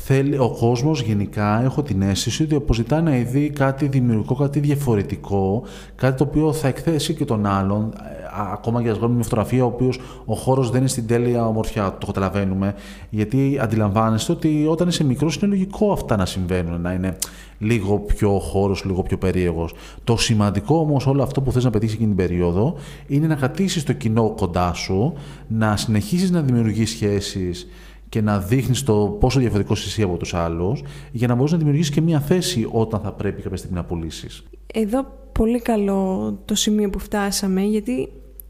θέλει, 0.04 0.38
ο 0.38 0.56
κόσμος 0.58 1.02
γενικά, 1.02 1.62
έχω 1.62 1.82
την 1.82 2.02
αίσθηση 2.02 2.42
ότι 2.42 2.54
αποζητάει 2.54 3.02
να 3.02 3.10
δει 3.10 3.50
κάτι 3.50 3.86
δημιουργικό, 3.86 4.34
κάτι 4.34 4.60
διαφορετικό, 4.60 5.62
κάτι 5.94 6.16
το 6.16 6.24
οποίο 6.24 6.52
θα 6.52 6.68
εκθέσει 6.68 7.14
και 7.14 7.24
τον 7.24 7.46
άλλον. 7.46 7.92
Ε, 7.96 8.10
ακόμα 8.52 8.82
και 8.82 8.88
α 8.88 8.94
βγάλουμε 8.94 9.14
μια 9.14 9.24
φωτογραφία, 9.24 9.64
ο 9.64 9.66
οποίος 9.66 10.00
ο 10.24 10.34
χώρος 10.34 10.70
δεν 10.70 10.80
είναι 10.80 10.88
στην 10.88 11.06
τέλεια 11.06 11.46
ομορφιά, 11.46 11.96
το 11.98 12.06
καταλαβαίνουμε. 12.06 12.74
Γιατί 13.10 13.58
αντιλαμβάνεστε 13.62 14.32
ότι 14.32 14.66
όταν 14.68 14.88
είσαι 14.88 15.04
μικρός 15.04 15.36
είναι 15.36 15.46
λογικό 15.46 15.92
αυτά 15.92 16.16
να 16.16 16.26
συμβαίνουν, 16.26 16.80
να 16.80 16.92
είναι 16.92 17.16
λίγο 17.62 17.98
πιο 17.98 18.38
χώρος, 18.38 18.84
λίγο 18.84 19.02
πιο 19.02 19.18
περίεργος. 19.18 19.74
Το 20.04 20.16
σημαντικό 20.16 20.76
όμως 20.76 21.06
όλο 21.06 21.22
αυτό 21.22 21.40
που 21.40 21.52
θες 21.52 21.64
να 21.64 21.70
πετύχεις 21.70 21.94
εκείνη 21.94 22.14
την 22.14 22.26
περίοδο 22.26 22.76
είναι 23.06 23.26
να 23.26 23.34
κρατήσεις 23.34 23.84
το 23.84 23.92
κοινό 23.92 24.34
κοντά 24.36 24.72
σου, 24.72 25.12
να 25.48 25.76
συνεχίσεις 25.76 26.30
να 26.30 26.40
δημιουργείς 26.40 26.90
σχέσεις 26.90 27.68
και 28.08 28.20
να 28.20 28.38
δείχνεις 28.38 28.82
το 28.82 29.16
πόσο 29.20 29.38
διαφορετικός 29.38 29.80
είσαι 29.80 29.88
εσύ 29.88 30.02
από 30.02 30.16
τους 30.16 30.34
άλλους, 30.34 30.82
για 31.12 31.26
να 31.28 31.34
μπορείς 31.34 31.52
να 31.52 31.58
δημιουργήσεις 31.58 31.90
και 31.90 32.00
μια 32.00 32.20
θέση 32.20 32.68
όταν 32.70 33.00
θα 33.00 33.12
πρέπει 33.12 33.42
κάποια 33.42 33.56
στιγμή 33.56 33.76
να 33.76 33.84
πουλήσεις. 33.84 34.44
Εδώ 34.74 35.06
πολύ 35.32 35.60
καλό 35.60 36.32
το 36.44 36.54
σημείο 36.54 36.90
που 36.90 36.98
φτάσαμε, 36.98 37.62
γιατί 37.62 38.08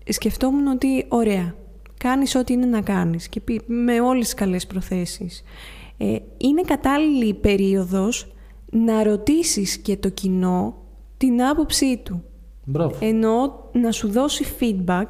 σκεφτόμουν 0.09 0.66
ότι 0.66 1.05
ωραία, 1.09 1.55
κάνεις 1.98 2.35
ό,τι 2.35 2.53
είναι 2.53 2.66
να 2.66 2.81
κάνεις 2.81 3.29
και 3.29 3.42
με 3.66 4.01
όλες 4.01 4.25
τις 4.25 4.35
καλές 4.35 4.66
προθέσεις. 4.66 5.42
Ε, 5.96 6.16
είναι 6.37 6.61
κατάλληλη 6.66 7.29
η 7.29 7.35
περίοδος 7.35 8.33
να 8.74 9.02
ρωτήσεις 9.02 9.78
και 9.78 9.96
το 9.96 10.08
κοινό 10.08 10.74
την 11.16 11.42
άποψή 11.42 12.00
του. 12.04 12.22
Μπράβο. 12.64 12.96
Ενώ 13.00 13.68
να 13.72 13.92
σου 13.92 14.11
δώσει 14.11 14.44
feedback, 14.61 15.06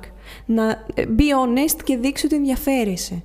να 0.46 0.68
ε, 0.94 1.05
be 1.16 1.20
honest 1.20 1.81
και 1.85 1.96
δείξει 1.96 2.27
ότι 2.27 2.37
ενδιαφέρεσαι. 2.37 3.22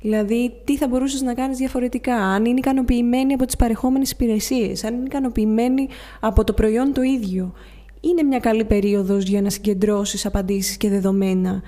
Δηλαδή, 0.00 0.52
τι 0.64 0.76
θα 0.76 0.88
μπορούσες 0.88 1.22
να 1.22 1.34
κάνεις 1.34 1.58
διαφορετικά, 1.58 2.16
αν 2.16 2.44
είναι 2.44 2.58
ικανοποιημένοι 2.58 3.32
από 3.32 3.44
τις 3.44 3.56
παρεχόμενες 3.56 4.10
υπηρεσίες, 4.10 4.84
αν 4.84 4.94
είναι 4.94 5.04
ικανοποιημένοι 5.06 5.88
από 6.20 6.44
το 6.44 6.52
προϊόν 6.52 6.92
το 6.92 7.02
ίδιο. 7.02 7.52
Είναι 8.00 8.22
μια 8.22 8.38
καλή 8.38 8.64
περίοδος 8.64 9.24
για 9.24 9.42
να 9.42 9.50
συγκεντρώσεις 9.50 10.26
απαντήσεις 10.26 10.76
και 10.76 10.88
δεδομένα 10.88 11.62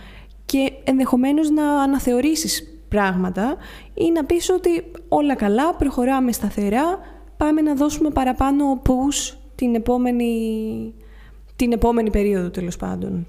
και 0.44 0.72
ενδεχομένως 0.84 1.50
να 1.50 1.82
αναθεωρήσεις 1.82 2.78
πράγματα 2.88 3.56
ή 3.94 4.10
να 4.10 4.24
πεις 4.24 4.50
ότι 4.50 4.84
όλα 5.08 5.34
καλά, 5.34 5.74
προχωράμε 5.74 6.32
σταθερά, 6.32 6.98
πάμε 7.44 7.60
να 7.60 7.74
δώσουμε 7.74 8.10
παραπάνω 8.10 8.82
push 8.86 9.34
την 9.54 9.74
επόμενη, 9.74 10.32
την 11.56 11.72
επόμενη 11.72 12.10
περίοδο 12.10 12.50
τέλος 12.50 12.76
πάντων. 12.76 13.26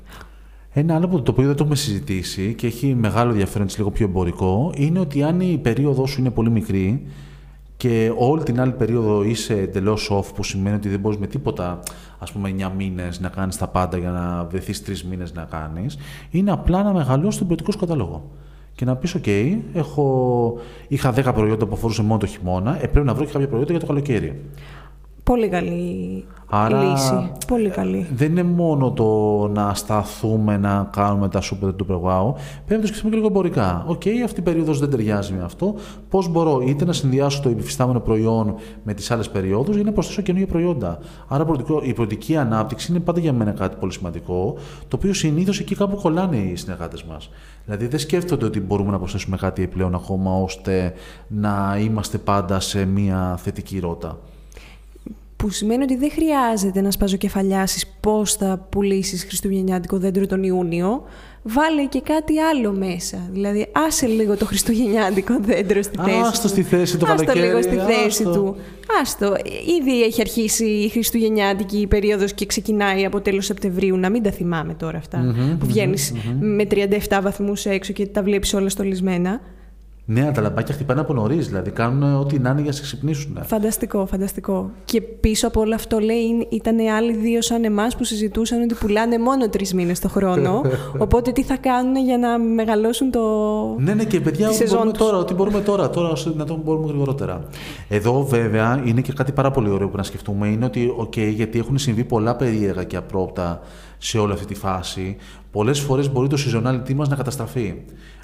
Ένα 0.72 0.96
άλλο 0.96 1.08
που 1.08 1.22
το 1.22 1.32
οποίο 1.32 1.46
δεν 1.46 1.56
το 1.56 1.62
έχουμε 1.62 1.76
συζητήσει 1.76 2.54
και 2.54 2.68
έχει 2.68 2.96
μεγάλο 2.96 3.30
ενδιαφέρον, 3.30 3.68
λίγο 3.78 3.92
πιο 3.92 4.06
εμπορικό, 4.06 4.72
είναι 4.76 5.00
ότι 5.00 5.24
αν 5.24 5.40
η 5.40 5.60
περίοδος 5.62 6.10
σου 6.10 6.20
είναι 6.20 6.30
πολύ 6.30 6.50
μικρή 6.50 7.08
και 7.78 8.14
όλη 8.18 8.44
την 8.44 8.60
άλλη 8.60 8.72
περίοδο 8.72 9.24
είσαι 9.24 9.54
εντελώς 9.54 10.12
off, 10.14 10.34
που 10.36 10.44
σημαίνει 10.44 10.76
ότι 10.76 10.90
δεν 10.90 11.00
μπορείς 11.00 11.18
με 11.18 11.28
τίποτα, 11.28 11.80
ας 12.20 12.32
πούμε, 12.32 12.50
9 12.50 12.72
μήνες 12.78 13.20
να 13.20 13.30
κάνεις 13.30 13.58
τα 13.58 13.68
πάντα 13.68 13.98
για 13.98 14.10
να 14.10 14.44
βρεθείς 14.44 14.84
3 14.84 15.02
μήνες 15.10 15.34
να 15.34 15.44
κάνεις, 15.44 15.98
είναι 16.30 16.52
απλά 16.52 16.84
να 16.84 16.94
μεγαλώσεις 16.94 17.38
τον 17.38 17.48
προϊοντικό 17.48 17.72
σου 17.72 17.80
κατάλογο. 17.80 18.32
Και 18.76 18.86
να 18.86 18.96
πεις: 18.96 19.16
OK, 19.18 19.58
έχω... 19.74 20.58
είχα 20.88 21.14
10 21.16 21.34
προϊόντα 21.34 21.66
που 21.66 21.74
αφορούσε 21.74 22.02
μόνο 22.02 22.20
το 22.20 22.26
χειμώνα, 22.26 22.84
ε, 22.84 22.88
πρέπει 22.88 23.06
να 23.06 23.14
βρω 23.14 23.26
και 23.26 23.32
κάποια 23.32 23.48
προϊόντα 23.48 23.72
για 23.72 23.80
το 23.80 23.86
καλοκαίρι. 23.86 24.42
Πολύ 25.24 25.48
καλή 25.48 26.26
Άρα, 26.56 26.84
λύση. 26.84 27.32
Πολύ 27.48 27.70
καλή. 27.70 28.08
Δεν 28.14 28.32
είναι 28.32 28.44
μόνο 28.44 28.92
το 28.92 29.04
να 29.54 29.74
σταθούμε 29.74 30.58
να 30.58 30.90
κάνουμε 30.92 31.30
τα 31.30 31.42
super 31.42 31.76
του 31.76 31.86
wow. 32.06 32.34
Πρέπει 32.66 32.74
να 32.74 32.80
το 32.80 32.88
σκεφτούμε 32.88 33.10
και 33.10 33.16
λίγο 33.16 33.28
εμπορικά. 33.28 33.84
OK, 33.88 34.02
okay, 34.02 34.10
αυτή 34.24 34.40
η 34.40 34.44
περίοδος 34.44 34.80
δεν 34.80 34.90
ταιριάζει 34.90 35.34
με 35.34 35.44
αυτό. 35.44 35.76
Πώς 36.10 36.28
μπορώ 36.28 36.62
είτε 36.68 36.86
να 36.86 36.94
συνδυάσω 36.94 37.42
το 37.42 37.50
επιφυστάμενο 37.50 38.00
προϊόν 38.00 38.56
με 38.84 38.94
τις 38.94 39.12
άλλες 39.12 39.30
περιόδους 39.30 39.78
ή 39.78 39.84
να 39.84 39.92
προσθέσω 39.92 40.22
καινούργια 40.22 40.48
προϊόντα. 40.48 41.00
Άρα 41.28 41.46
η 41.84 41.94
πολιτική 41.94 42.38
ανάπτυξη 42.38 42.92
είναι 42.92 43.00
πάντα 43.00 43.20
για 43.20 43.34
μένα 43.34 43.52
κάτι 43.52 43.76
πολύ 43.80 43.92
σημαντικό, 43.92 44.56
το 44.88 44.96
οποίο 44.96 45.14
συνήθως 45.14 45.60
εκεί 45.60 45.76
κάπου 45.76 45.96
κολλάνε 45.96 46.38
οι 46.38 46.56
συνεργάτες 46.56 47.04
μας. 47.04 47.30
Δηλαδή 47.66 47.88
δεν 47.88 48.00
σκέφτονται 48.00 48.46
ότι 48.46 48.60
μπορούμε 48.60 48.92
να 48.92 48.98
προσθέσουμε 48.98 49.38
κάτι 49.38 49.64
επιπλέον 49.64 49.96
ακόμα 49.96 50.42
ώστε 50.42 50.94
να 51.28 51.78
είμαστε 51.84 52.18
πάντα 52.18 52.60
σε 52.60 52.86
μια 52.86 53.36
θετική 53.44 53.80
ρότα 53.80 54.18
που 55.44 55.50
σημαίνει 55.50 55.84
ότι 55.84 55.96
δεν 55.96 56.12
χρειάζεται 56.12 56.82
να 56.82 56.92
σπαζοκεφαλιάσεις 56.92 57.88
πώς 58.00 58.34
θα 58.34 58.68
πουλήσεις 58.70 59.24
χριστουγεννιάτικο 59.24 59.98
δέντρο 59.98 60.26
τον 60.26 60.44
Ιούνιο, 60.44 61.04
βάλε 61.42 61.86
και 61.86 62.02
κάτι 62.02 62.40
άλλο 62.40 62.72
μέσα. 62.72 63.18
Δηλαδή, 63.32 63.68
άσε 63.72 64.08
λίγο 64.08 64.38
το 64.38 64.46
χριστουγεννιάτικο 64.46 65.38
δέντρο 65.42 65.82
στη 65.82 65.98
θέση 65.98 66.20
Άστο 66.20 66.48
στη 66.48 66.64
θέση 66.64 66.98
του 66.98 67.06
Άστο 67.12 67.34
λίγο 67.34 67.62
στη 67.62 67.76
θέση 67.76 68.24
του. 68.24 68.56
Άστο. 69.02 69.36
Ήδη 69.80 70.04
έχει 70.04 70.22
αρχίσει 70.22 70.66
η 70.66 70.90
χριστουγεννιάτικη 70.90 71.88
περίοδος 71.88 72.34
και 72.34 72.46
ξεκινάει 72.46 73.06
από 73.06 73.22
τέλος 73.22 73.46
Σεπτεμβρίου. 73.46 73.98
Να 73.98 74.10
μην 74.10 74.24
τα 74.24 74.32
θυμάμαι 74.32 74.74
τώρα 74.74 75.02
που 75.60 75.66
βγαινεις 75.66 76.14
με 76.40 76.68
37 76.70 77.20
βαθμούς 77.22 77.66
έξω 77.66 77.94
και 77.94 78.08
τα 78.08 78.24
βλέπεις 78.24 78.54
όλα 78.54 78.70
στολισμένα. 78.70 79.42
Ναι, 80.06 80.32
τα 80.32 80.42
λαμπάκια 80.42 80.74
χτυπάνε 80.74 81.02
από 81.02 81.14
νωρίς, 81.14 81.48
δηλαδή 81.48 81.72
κάνουν 81.72 82.16
ό,τι 82.16 82.40
να 82.40 82.50
είναι 82.50 82.62
για 82.62 82.70
να 82.70 82.76
σε 82.76 82.82
ξυπνήσουν. 82.82 83.38
Φανταστικό, 83.44 84.06
φανταστικό. 84.06 84.72
Και 84.86 85.02
πίσω 85.02 85.48
από 85.48 85.60
όλο 85.60 85.76
αυτό, 85.76 86.00
λέει, 86.00 86.48
ήταν 86.50 86.80
άλλοι 86.80 87.14
δύο 87.14 87.42
σαν 87.42 87.64
εμάς 87.64 87.96
που 87.96 88.04
συζητούσαν 88.04 88.62
ότι 88.62 88.74
πουλάνε 88.74 89.20
μόνο 89.20 89.50
τρεις 89.50 89.74
μήνες 89.74 90.00
το 90.00 90.10
χρόνο. 90.10 90.62
οπότε 90.98 91.32
τι 91.32 91.44
θα 91.44 91.58
κάνουν 91.58 91.96
για 91.96 92.18
να 92.18 92.40
μεγαλώσουν 92.40 93.12
το. 93.12 93.22
Ναι, 93.80 93.94
ναι, 93.94 94.04
και 94.04 94.22
παιδιά, 94.22 94.50
ό,τι 94.50 94.64
μπορούμε 94.66 94.92
τώρα, 94.92 95.18
ό,τι 95.18 95.34
μπορούμε 95.34 95.62
τώρα, 95.62 95.90
τώρα 95.90 96.10
όσο 96.10 96.32
δυνατόν 96.32 96.62
μπορούμε 96.64 96.88
γρηγορότερα. 96.88 97.44
Εδώ, 97.90 98.24
βέβαια, 98.26 98.82
είναι 98.86 99.02
και 99.02 99.14
κάτι 99.14 99.32
πάρα 99.32 99.52
πολύ 99.52 99.70
ωραίο 99.70 99.90
που 99.90 99.98
να 99.98 100.04
σκεφτούμε. 100.04 100.48
Είναι 100.48 100.66
ότι, 100.66 100.96
OK, 101.00 101.18
γιατί 101.18 101.60
έχουν 101.60 101.78
συμβεί 101.78 102.04
πολλά 102.04 102.36
περίεργα 102.36 102.84
και 102.84 102.96
απρόπτα 102.96 103.62
σε 103.98 104.18
όλη 104.18 104.34
αυτή 104.34 104.46
τη 104.46 104.56
φάση. 104.56 105.18
Πολλές 105.52 105.80
φορές 105.80 106.12
μπορεί 106.12 106.28
το 106.28 106.38
seasonality 106.40 106.94
μας 106.94 107.10
να 107.10 107.16
καταστραφεί. 107.16 107.76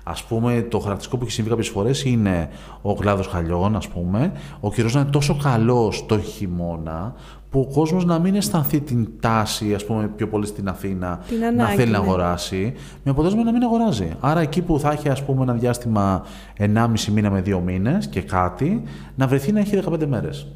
Α 0.10 0.28
πούμε, 0.28 0.62
το 0.62 0.78
χαρακτηριστικό 0.78 1.18
που 1.18 1.24
έχει 1.24 1.34
συμβεί 1.34 1.50
κάποιες 1.50 1.68
φορές 1.68 2.04
είναι 2.04 2.50
ο 2.82 2.94
κλάδο 2.94 3.24
χαλιών, 3.24 3.76
ας 3.76 3.88
πούμε, 3.88 4.32
ο 4.60 4.72
καιρός 4.72 4.94
να 4.94 5.00
είναι 5.00 5.10
τόσο 5.10 5.38
καλός 5.44 6.06
το 6.06 6.20
χειμώνα, 6.20 7.14
που 7.50 7.68
ο 7.70 7.74
κόσμος 7.74 8.06
να 8.06 8.20
μην 8.20 8.36
αισθανθεί 8.36 8.80
την 8.80 9.10
τάση, 9.20 9.74
ας 9.74 9.86
πούμε, 9.86 10.08
πιο 10.16 10.28
πολύ 10.28 10.46
στην 10.46 10.68
Αθήνα, 10.68 11.20
να 11.56 11.66
θέλει 11.66 11.92
να 11.92 12.00
ναι. 12.00 12.06
αγοράσει, 12.06 12.74
με 13.04 13.12
αποτέλεσμα 13.12 13.44
να 13.44 13.52
μην 13.52 13.64
αγοράζει. 13.64 14.12
Άρα, 14.20 14.40
εκεί 14.40 14.62
που 14.62 14.80
θα 14.80 14.92
έχει, 14.92 15.10
ας 15.10 15.24
πούμε, 15.24 15.42
ένα 15.44 15.54
διάστημα 15.54 16.24
1,5 16.58 17.12
μήνα 17.12 17.30
με 17.30 17.42
2 17.46 17.60
μήνες 17.66 18.08
και 18.08 18.22
κάτι, 18.22 18.84
να 19.16 19.28
βρεθεί 19.28 19.52
να 19.52 19.60
έχει 19.60 19.76
15 19.76 20.06
μέρες. 20.06 20.48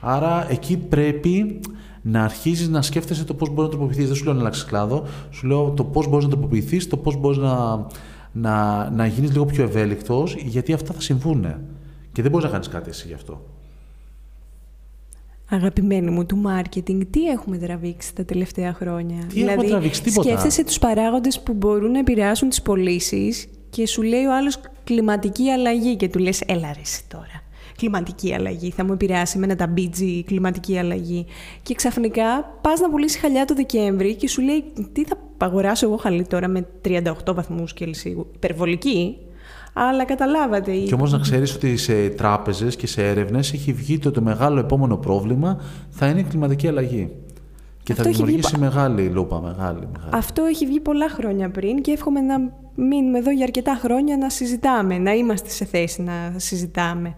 Άρα, 0.00 0.46
εκεί 0.50 0.76
πρέπει 0.76 1.60
να 2.02 2.24
αρχίζεις 2.24 2.68
να 2.68 2.82
σκέφτεσαι 2.82 3.24
το 3.24 3.34
πώς 3.34 3.48
μπορεί 3.48 3.62
να 3.62 3.68
τροποποιηθείς. 3.68 4.06
Δεν 4.06 4.16
σου 4.16 4.24
λέω 4.24 4.34
να 4.34 4.40
αλλάξεις 4.40 4.64
κλάδο, 4.64 5.04
σου 5.30 5.46
λέω 5.46 5.70
το 5.70 5.84
πώς 5.84 6.08
μπορείς 6.08 6.24
να 6.24 6.30
τροποποιηθείς, 6.30 6.88
το 6.88 6.96
πώς 6.96 7.16
μπορείς 7.16 7.38
να 7.38 7.86
να, 8.32 8.90
να 8.90 9.06
γίνεις 9.06 9.30
λίγο 9.30 9.44
πιο 9.44 9.64
ευέλικτος, 9.64 10.34
γιατί 10.34 10.72
αυτά 10.72 10.92
θα 10.92 11.00
συμβούν. 11.00 11.46
Και 12.12 12.22
δεν 12.22 12.30
μπορείς 12.30 12.46
να 12.46 12.52
κάνεις 12.52 12.68
κάτι 12.68 12.90
εσύ 12.90 13.06
γι' 13.06 13.14
αυτό. 13.14 13.44
Αγαπημένη 15.50 16.10
μου 16.10 16.26
του 16.26 16.36
μάρκετινγκ, 16.36 17.02
τι 17.10 17.28
έχουμε 17.28 17.58
τραβήξει 17.58 18.14
τα 18.14 18.24
τελευταία 18.24 18.72
χρόνια; 18.72 19.18
Τι 19.20 19.34
δηλαδή, 19.34 19.52
έχουμε 19.52 19.68
τραβήξει, 19.68 20.02
τίποτα. 20.02 20.28
Σκέφτεσαι 20.28 20.64
τους 20.64 20.78
παράγοντες 20.78 21.40
που 21.40 21.52
μπορούν 21.52 21.90
να 21.90 21.98
επηρεάσουν 21.98 22.48
τις 22.48 22.62
πωλήσεις 22.62 23.48
και 23.70 23.86
σου 23.86 24.02
λέει 24.02 24.24
ο 24.24 24.34
άλλος 24.36 24.60
κλιματική 24.84 25.50
αλλαγή 25.50 25.96
και 25.96 26.08
του 26.08 26.18
λες 26.18 26.40
έλα 26.46 26.72
ρε 26.72 26.80
τώρα 27.08 27.42
κλιματική 27.76 28.34
αλλαγή, 28.34 28.70
θα 28.70 28.84
μου 28.84 28.92
επηρεάσει 28.92 29.38
με 29.38 29.44
ένα 29.44 29.56
ταμπίτζι 29.56 30.22
κλιματική 30.24 30.78
αλλαγή. 30.78 31.26
Και 31.62 31.74
ξαφνικά 31.74 32.58
πας 32.60 32.80
να 32.80 32.90
πουλήσεις 32.90 33.20
χαλιά 33.20 33.44
το 33.44 33.54
Δεκέμβρη 33.54 34.14
και 34.14 34.28
σου 34.28 34.42
λέει 34.42 34.64
τι 34.92 35.04
θα 35.04 35.16
αγοράσω 35.38 35.86
εγώ 35.86 35.96
χαλί 35.96 36.26
τώρα 36.26 36.48
με 36.48 36.66
38 36.84 37.34
βαθμούς 37.34 37.72
Κελσίου; 37.72 38.26
Υπερβολική, 38.34 39.16
αλλά 39.72 40.04
καταλάβατε. 40.04 40.72
Και 40.72 40.94
όμως 40.94 41.12
να 41.12 41.18
ξέρεις 41.18 41.54
ότι 41.54 41.76
σε 41.76 42.08
τράπεζες 42.08 42.76
και 42.76 42.86
σε 42.86 43.06
έρευνες 43.08 43.52
έχει 43.52 43.72
βγει 43.72 43.98
το, 43.98 44.10
το 44.10 44.22
μεγάλο 44.22 44.58
επόμενο 44.58 44.96
πρόβλημα 44.96 45.60
θα 45.90 46.06
είναι 46.06 46.20
η 46.20 46.22
κλιματική 46.22 46.68
αλλαγή. 46.68 47.10
Και 47.82 47.94
θα 47.94 48.02
δημιουργήσει 48.02 48.58
μεγάλη 48.58 49.06
λούπα, 49.06 49.40
μεγάλη, 49.40 49.88
μεγάλη. 49.92 50.10
Αυτό 50.10 50.44
έχει 50.44 50.66
βγει 50.66 50.80
πολλά 50.80 51.08
χρόνια 51.08 51.50
πριν 51.50 51.80
και 51.80 51.90
εύχομαι 51.90 52.20
να 52.20 52.36
μείνουμε 52.74 53.18
εδώ 53.18 53.30
για 53.30 53.44
αρκετά 53.44 53.78
χρόνια 53.82 54.16
να 54.16 54.30
συζητάμε, 54.30 54.98
να 54.98 55.12
είμαστε 55.12 55.48
σε 55.48 55.64
θέση 55.64 56.02
να 56.02 56.32
συζητάμε 56.36 57.16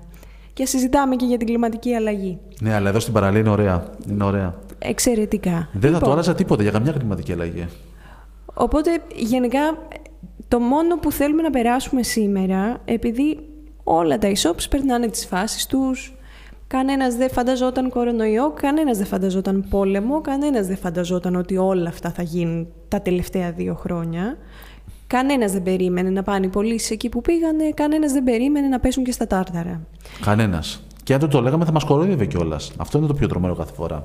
και 0.54 0.66
συζητάμε 0.66 1.16
και 1.16 1.24
για 1.24 1.36
την 1.36 1.46
κλιματική 1.46 1.94
αλλαγή. 1.94 2.38
Ναι, 2.60 2.74
αλλά 2.74 2.88
εδώ 2.88 3.00
στην 3.00 3.12
παραλία 3.12 3.40
είναι 3.40 3.48
ωραία. 3.48 3.84
Είναι 4.10 4.24
ωραία. 4.24 4.54
Εξαιρετικά. 4.78 5.50
Δεν 5.50 5.60
λοιπόν, 5.72 5.82
θα 5.82 5.90
το 5.90 5.94
λοιπόν. 5.94 6.12
άλλαζα 6.12 6.34
τίποτα 6.34 6.62
για 6.62 6.70
καμιά 6.70 6.92
κλιματική 6.92 7.32
αλλαγή. 7.32 7.68
Οπότε, 8.54 8.90
γενικά, 9.14 9.78
το 10.48 10.58
μόνο 10.58 10.96
που 10.98 11.12
θέλουμε 11.12 11.42
να 11.42 11.50
περάσουμε 11.50 12.02
σήμερα, 12.02 12.80
επειδή 12.84 13.38
όλα 13.84 14.18
τα 14.18 14.32
e-shops 14.34 14.64
περνάνε 14.70 15.08
τις 15.08 15.26
φάσεις 15.26 15.66
τους, 15.66 16.14
Κανένας 16.66 17.14
δεν 17.14 17.30
φανταζόταν 17.30 17.88
κορονοϊό, 17.88 18.50
κανένας 18.50 18.96
δεν 18.96 19.06
φανταζόταν 19.06 19.66
πόλεμο, 19.70 20.20
κανένας 20.20 20.66
δεν 20.66 20.76
φανταζόταν 20.76 21.36
ότι 21.36 21.56
όλα 21.56 21.88
αυτά 21.88 22.10
θα 22.10 22.22
γίνουν 22.22 22.68
τα 22.88 23.00
τελευταία 23.00 23.52
δύο 23.52 23.74
χρόνια. 23.74 24.36
Κανένας 25.06 25.52
δεν 25.52 25.62
περίμενε 25.62 26.10
να 26.10 26.22
πάνε 26.22 26.46
οι 26.46 26.48
πωλήσεις 26.48 26.90
εκεί 26.90 27.08
που 27.08 27.20
πήγανε, 27.20 27.70
κανένας 27.74 28.12
δεν 28.12 28.24
περίμενε 28.24 28.68
να 28.68 28.80
πέσουν 28.80 29.04
και 29.04 29.12
στα 29.12 29.26
τάρταρα. 29.26 29.80
Κανένας. 30.20 30.82
Και 31.02 31.14
αν 31.14 31.20
δεν 31.20 31.28
το 31.28 31.40
λέγαμε 31.40 31.64
θα 31.64 31.72
μας 31.72 31.84
κοροϊδεύε 31.84 32.26
κιόλας. 32.26 32.72
Αυτό 32.76 32.98
είναι 32.98 33.06
το 33.06 33.14
πιο 33.14 33.28
τρομερό 33.28 33.54
κάθε 33.54 33.72
φορά. 33.72 34.02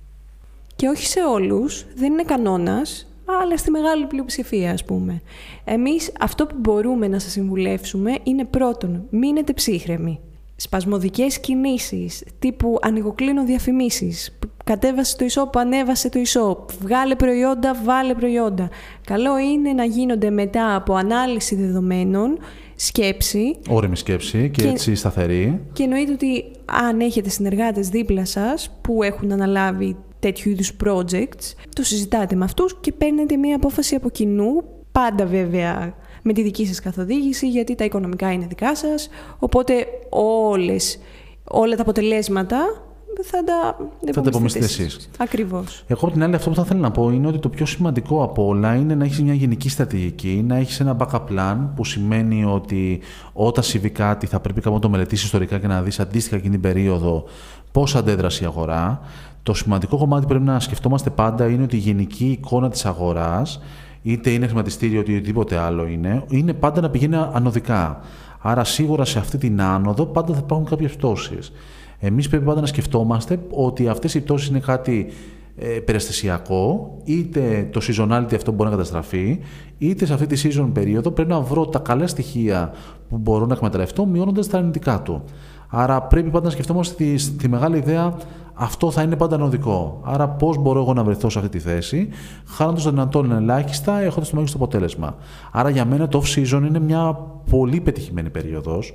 Και 0.75 0.87
όχι 0.87 1.05
σε 1.05 1.19
όλους, 1.33 1.85
δεν 1.95 2.11
είναι 2.11 2.23
κανόνας, 2.23 3.07
αλλά 3.41 3.57
στη 3.57 3.71
μεγάλη 3.71 4.05
πλειοψηφία 4.05 4.71
ας 4.71 4.85
πούμε. 4.85 5.21
Εμείς 5.63 6.11
αυτό 6.19 6.45
που 6.45 6.55
μπορούμε 6.59 7.07
να 7.07 7.19
σας 7.19 7.31
συμβουλεύσουμε 7.31 8.17
είναι 8.23 8.45
πρώτον, 8.45 9.03
μείνετε 9.09 9.53
ψύχρεμοι. 9.53 10.19
Σπασμωδικές 10.61 11.39
κινήσεις, 11.39 12.23
τύπου 12.39 12.79
ανοιγοκλίνω 12.81 13.45
διαφημίσεις, 13.45 14.37
κατέβασε 14.63 15.15
το 15.17 15.25
e-shop, 15.29 15.49
ανέβασε 15.59 16.09
το 16.09 16.19
e-shop, 16.19 16.73
βγάλε 16.81 17.15
προϊόντα, 17.15 17.75
βάλε 17.83 18.13
προϊόντα. 18.13 18.69
Καλό 19.05 19.37
είναι 19.37 19.71
να 19.73 19.83
γίνονται 19.83 20.29
μετά 20.29 20.75
από 20.75 20.93
ανάλυση 20.93 21.55
δεδομένων, 21.55 22.39
σκέψη. 22.75 23.57
Όρημη 23.69 23.97
σκέψη 23.97 24.49
και, 24.53 24.61
και 24.61 24.67
έτσι 24.67 24.95
σταθερή. 24.95 25.59
Και 25.73 25.83
εννοείται 25.83 26.11
ότι 26.11 26.45
αν 26.65 26.99
έχετε 26.99 27.29
συνεργάτες 27.29 27.89
δίπλα 27.89 28.25
σας 28.25 28.77
που 28.81 29.03
έχουν 29.03 29.31
αναλάβει 29.31 29.95
τέτοιου 30.19 30.51
είδους 30.51 30.75
projects, 30.85 31.53
το 31.75 31.83
συζητάτε 31.83 32.35
με 32.35 32.45
αυτούς 32.45 32.77
και 32.81 32.91
παίρνετε 32.91 33.35
μία 33.37 33.55
απόφαση 33.55 33.95
από 33.95 34.09
κοινού, 34.09 34.63
πάντα 34.91 35.25
βέβαια 35.25 35.93
με 36.21 36.33
τη 36.33 36.41
δική 36.41 36.65
σας 36.67 36.79
καθοδήγηση, 36.79 37.49
γιατί 37.49 37.75
τα 37.75 37.83
οικονομικά 37.83 38.31
είναι 38.31 38.45
δικά 38.45 38.75
σας, 38.75 39.09
οπότε 39.39 39.73
όλες, 40.09 40.99
όλα 41.43 41.75
τα 41.75 41.81
αποτελέσματα 41.81 42.83
θα 43.23 43.43
τα, 43.43 43.77
θα 44.13 44.21
τα 44.21 44.29
απομειστείτε 44.29 44.65
εσείς. 44.65 45.09
Ακριβώς. 45.17 45.83
Εγώ 45.87 45.99
από 46.01 46.11
την 46.11 46.23
άλλη, 46.23 46.35
αυτό 46.35 46.49
που 46.49 46.55
θα 46.55 46.61
ήθελα 46.65 46.79
να 46.79 46.91
πω 46.91 47.09
είναι 47.09 47.27
ότι 47.27 47.37
το 47.37 47.49
πιο 47.49 47.65
σημαντικό 47.65 48.23
από 48.23 48.45
όλα 48.45 48.75
είναι 48.75 48.95
να 48.95 49.03
έχεις 49.03 49.21
μια 49.21 49.33
γενική 49.33 49.69
στρατηγική, 49.69 50.43
να 50.47 50.55
έχεις 50.55 50.79
ένα 50.79 50.97
backup 50.99 51.21
plan 51.29 51.57
που 51.75 51.85
σημαίνει 51.85 52.45
ότι 52.45 52.99
όταν 53.33 53.63
συμβεί 53.63 53.89
κάτι 53.89 54.25
θα 54.27 54.39
πρέπει 54.39 54.61
κάπου 54.61 54.75
να 54.75 54.81
το 54.81 54.89
μελετήσεις 54.89 55.25
ιστορικά 55.25 55.59
και 55.59 55.67
να 55.67 55.81
δεις 55.81 55.99
αντίστοιχα 55.99 56.35
εκείνη 56.35 56.51
την 56.51 56.61
περίοδο 56.61 57.23
πώς 57.71 57.95
αντέδρασε 57.95 58.43
η 58.43 58.45
αγορά. 58.45 58.99
Το 59.43 59.53
σημαντικό 59.53 59.97
κομμάτι 59.97 60.21
που 60.21 60.27
πρέπει 60.27 60.45
να 60.45 60.59
σκεφτόμαστε 60.59 61.09
πάντα 61.09 61.47
είναι 61.47 61.63
ότι 61.63 61.75
η 61.75 61.79
γενική 61.79 62.25
εικόνα 62.25 62.69
της 62.69 62.85
αγοράς, 62.85 63.61
είτε 64.01 64.29
είναι 64.29 64.45
χρηματιστήριο 64.45 64.99
είτε 64.99 65.11
οτιδήποτε 65.11 65.57
άλλο 65.57 65.87
είναι, 65.87 66.23
είναι 66.29 66.53
πάντα 66.53 66.81
να 66.81 66.89
πηγαίνει 66.89 67.15
ανωδικά. 67.15 67.99
Άρα 68.41 68.63
σίγουρα 68.63 69.05
σε 69.05 69.19
αυτή 69.19 69.37
την 69.37 69.61
άνοδο 69.61 70.05
πάντα 70.05 70.33
θα 70.33 70.39
υπάρχουν 70.43 70.67
κάποιες 70.67 70.95
πτώσεις. 70.95 71.51
Εμείς 71.99 72.29
πρέπει 72.29 72.45
πάντα 72.45 72.61
να 72.61 72.67
σκεφτόμαστε 72.67 73.39
ότι 73.49 73.87
αυτές 73.87 74.13
οι 74.13 74.21
πτώσεις 74.21 74.47
είναι 74.47 74.59
κάτι 74.59 75.07
ε, 75.55 75.65
περιστασιακό, 75.65 76.97
είτε 77.03 77.69
το 77.71 77.81
seasonality 77.83 78.35
αυτό 78.35 78.51
μπορεί 78.51 78.69
να 78.69 78.75
καταστραφεί, 78.75 79.39
είτε 79.77 80.05
σε 80.05 80.13
αυτή 80.13 80.25
τη 80.25 80.41
season 80.43 80.69
περίοδο 80.73 81.11
πρέπει 81.11 81.29
να 81.29 81.39
βρω 81.39 81.67
τα 81.67 81.79
καλά 81.79 82.07
στοιχεία 82.07 82.73
που 83.09 83.17
μπορώ 83.17 83.45
να 83.45 83.53
εκμεταλλευτώ, 83.53 84.05
μειώνοντας 84.05 84.47
τα 84.47 84.57
αρνητικά 84.57 85.01
του. 85.01 85.23
Άρα 85.69 86.01
πρέπει 86.01 86.29
πάντα 86.29 86.45
να 86.45 86.51
σκεφτόμαστε 86.51 87.03
τη, 87.37 87.49
μεγάλη 87.49 87.77
ιδέα 87.77 88.17
αυτό 88.61 88.91
θα 88.91 89.01
είναι 89.01 89.15
πάντα 89.15 89.37
νοδικό. 89.37 90.01
Άρα, 90.03 90.29
πώς 90.29 90.57
μπορώ 90.57 90.79
εγώ 90.79 90.93
να 90.93 91.03
βρεθώ 91.03 91.29
σε 91.29 91.39
αυτή 91.39 91.51
τη 91.51 91.59
θέση, 91.59 92.09
χάνοντας 92.45 92.83
το 92.83 92.89
δυνατόν 92.89 93.31
ελάχιστα, 93.31 93.99
έχοντας 93.99 94.29
το 94.29 94.35
μέγιστο 94.35 94.57
αποτέλεσμα. 94.57 95.15
Άρα, 95.51 95.69
για 95.69 95.85
μένα 95.85 96.07
το 96.07 96.21
off-season 96.23 96.63
είναι 96.67 96.79
μια 96.79 97.17
πολύ 97.49 97.81
πετυχημένη 97.81 98.29
περίοδος 98.29 98.93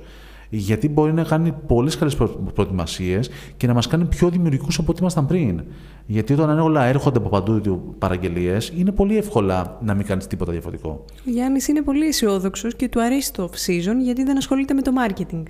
γιατί 0.49 0.89
μπορεί 0.89 1.13
να 1.13 1.23
κάνει 1.23 1.53
πολλές 1.67 1.97
καλές 1.97 2.15
προετοιμασίες 2.53 3.29
και 3.57 3.67
να 3.67 3.73
μας 3.73 3.87
κάνει 3.87 4.05
πιο 4.05 4.29
δημιουργικούς 4.29 4.79
από 4.79 4.91
ό,τι 4.91 4.99
ήμασταν 5.01 5.25
πριν. 5.25 5.63
Γιατί 6.05 6.33
όταν 6.33 6.59
όλα 6.59 6.83
έρχονται 6.83 7.17
από 7.17 7.29
παντού 7.29 7.95
παραγγελίες, 7.97 8.73
είναι 8.77 8.91
πολύ 8.91 9.17
εύκολα 9.17 9.77
να 9.81 9.93
μην 9.93 10.05
κάνεις 10.05 10.27
τίποτα 10.27 10.51
διαφορετικό. 10.51 11.05
Ο 11.27 11.29
Γιάννης 11.29 11.67
είναι 11.67 11.81
πολύ 11.81 12.05
αισιόδοξος 12.05 12.75
και 12.75 12.89
του 12.89 13.01
αρέσει 13.01 13.33
το 13.33 13.49
off-season 13.51 13.95
γιατί 14.03 14.23
δεν 14.23 14.37
ασχολείται 14.37 14.73
με 14.73 14.81
το 14.81 14.91
marketing. 15.05 15.43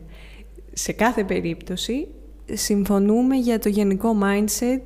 Σε 0.78 0.92
κάθε 0.92 1.24
περίπτωση, 1.24 2.08
συμφωνούμε 2.54 3.36
για 3.36 3.60
το 3.60 3.70
γενικό 3.70 4.18
mindset 4.24 4.82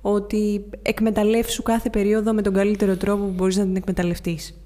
ότι 0.00 0.64
εκμεταλλεύσου 0.82 1.62
κάθε 1.62 1.90
περίοδο 1.90 2.32
με 2.32 2.42
τον 2.42 2.52
καλύτερο 2.52 2.96
τρόπο 2.96 3.24
που 3.24 3.32
μπορείς 3.36 3.56
να 3.56 3.64
την 3.64 3.76
εκμεταλλευτείς. 3.76 4.58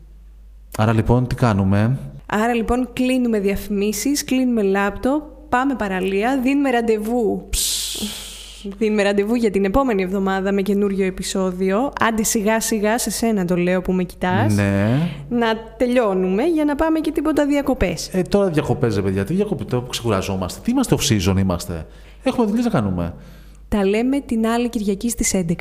Άρα 0.76 0.92
λοιπόν 0.92 1.26
τι 1.26 1.34
κάνουμε, 1.34 1.98
Άρα 2.26 2.54
λοιπόν 2.54 2.88
κλείνουμε 2.92 3.40
διαφημίσεις, 3.40 4.24
κλείνουμε 4.24 4.62
λάπτοπ, 4.62 5.22
πάμε 5.48 5.74
παραλία, 5.74 6.40
δίνουμε 6.42 6.70
ραντεβού. 6.70 7.48
Δίνουμε 8.78 9.02
ραντεβού 9.02 9.34
για 9.34 9.50
την 9.50 9.64
επόμενη 9.64 10.02
εβδομάδα 10.02 10.52
με 10.52 10.62
καινούριο 10.62 11.06
επεισόδιο. 11.06 11.92
Άντε 12.00 12.22
σιγά 12.22 12.60
σιγά, 12.60 12.98
σε 12.98 13.10
σένα 13.10 13.44
το 13.44 13.56
λέω 13.56 13.82
που 13.82 13.92
με 13.92 14.04
κοιτάς. 14.04 14.54
Ναι. 14.54 14.98
Να 15.28 15.46
τελειώνουμε 15.76 16.42
για 16.42 16.64
να 16.64 16.74
πάμε 16.74 16.98
και 16.98 17.12
τίποτα 17.12 17.46
διακοπές. 17.46 18.08
Ε, 18.12 18.22
τώρα 18.22 18.48
διακοπές, 18.48 18.94
ρε 18.94 19.02
παιδιά. 19.02 19.24
Τι 19.24 19.34
διακοπές, 19.34 19.66
τώρα 19.66 19.82
που 19.82 19.90
ξεκουραζόμαστε. 19.90 20.60
Τι 20.64 20.70
είμαστε 20.70 20.96
off-season 20.98 21.38
είμαστε. 21.38 21.86
Έχουμε 22.22 22.46
δουλειές 22.46 22.64
να 22.64 22.70
κάνουμε. 22.70 23.14
Τα 23.68 23.84
λέμε 23.84 24.20
την 24.20 24.46
άλλη 24.46 24.68
Κυριακή 24.68 25.10
στις 25.10 25.34
11. 25.34 25.54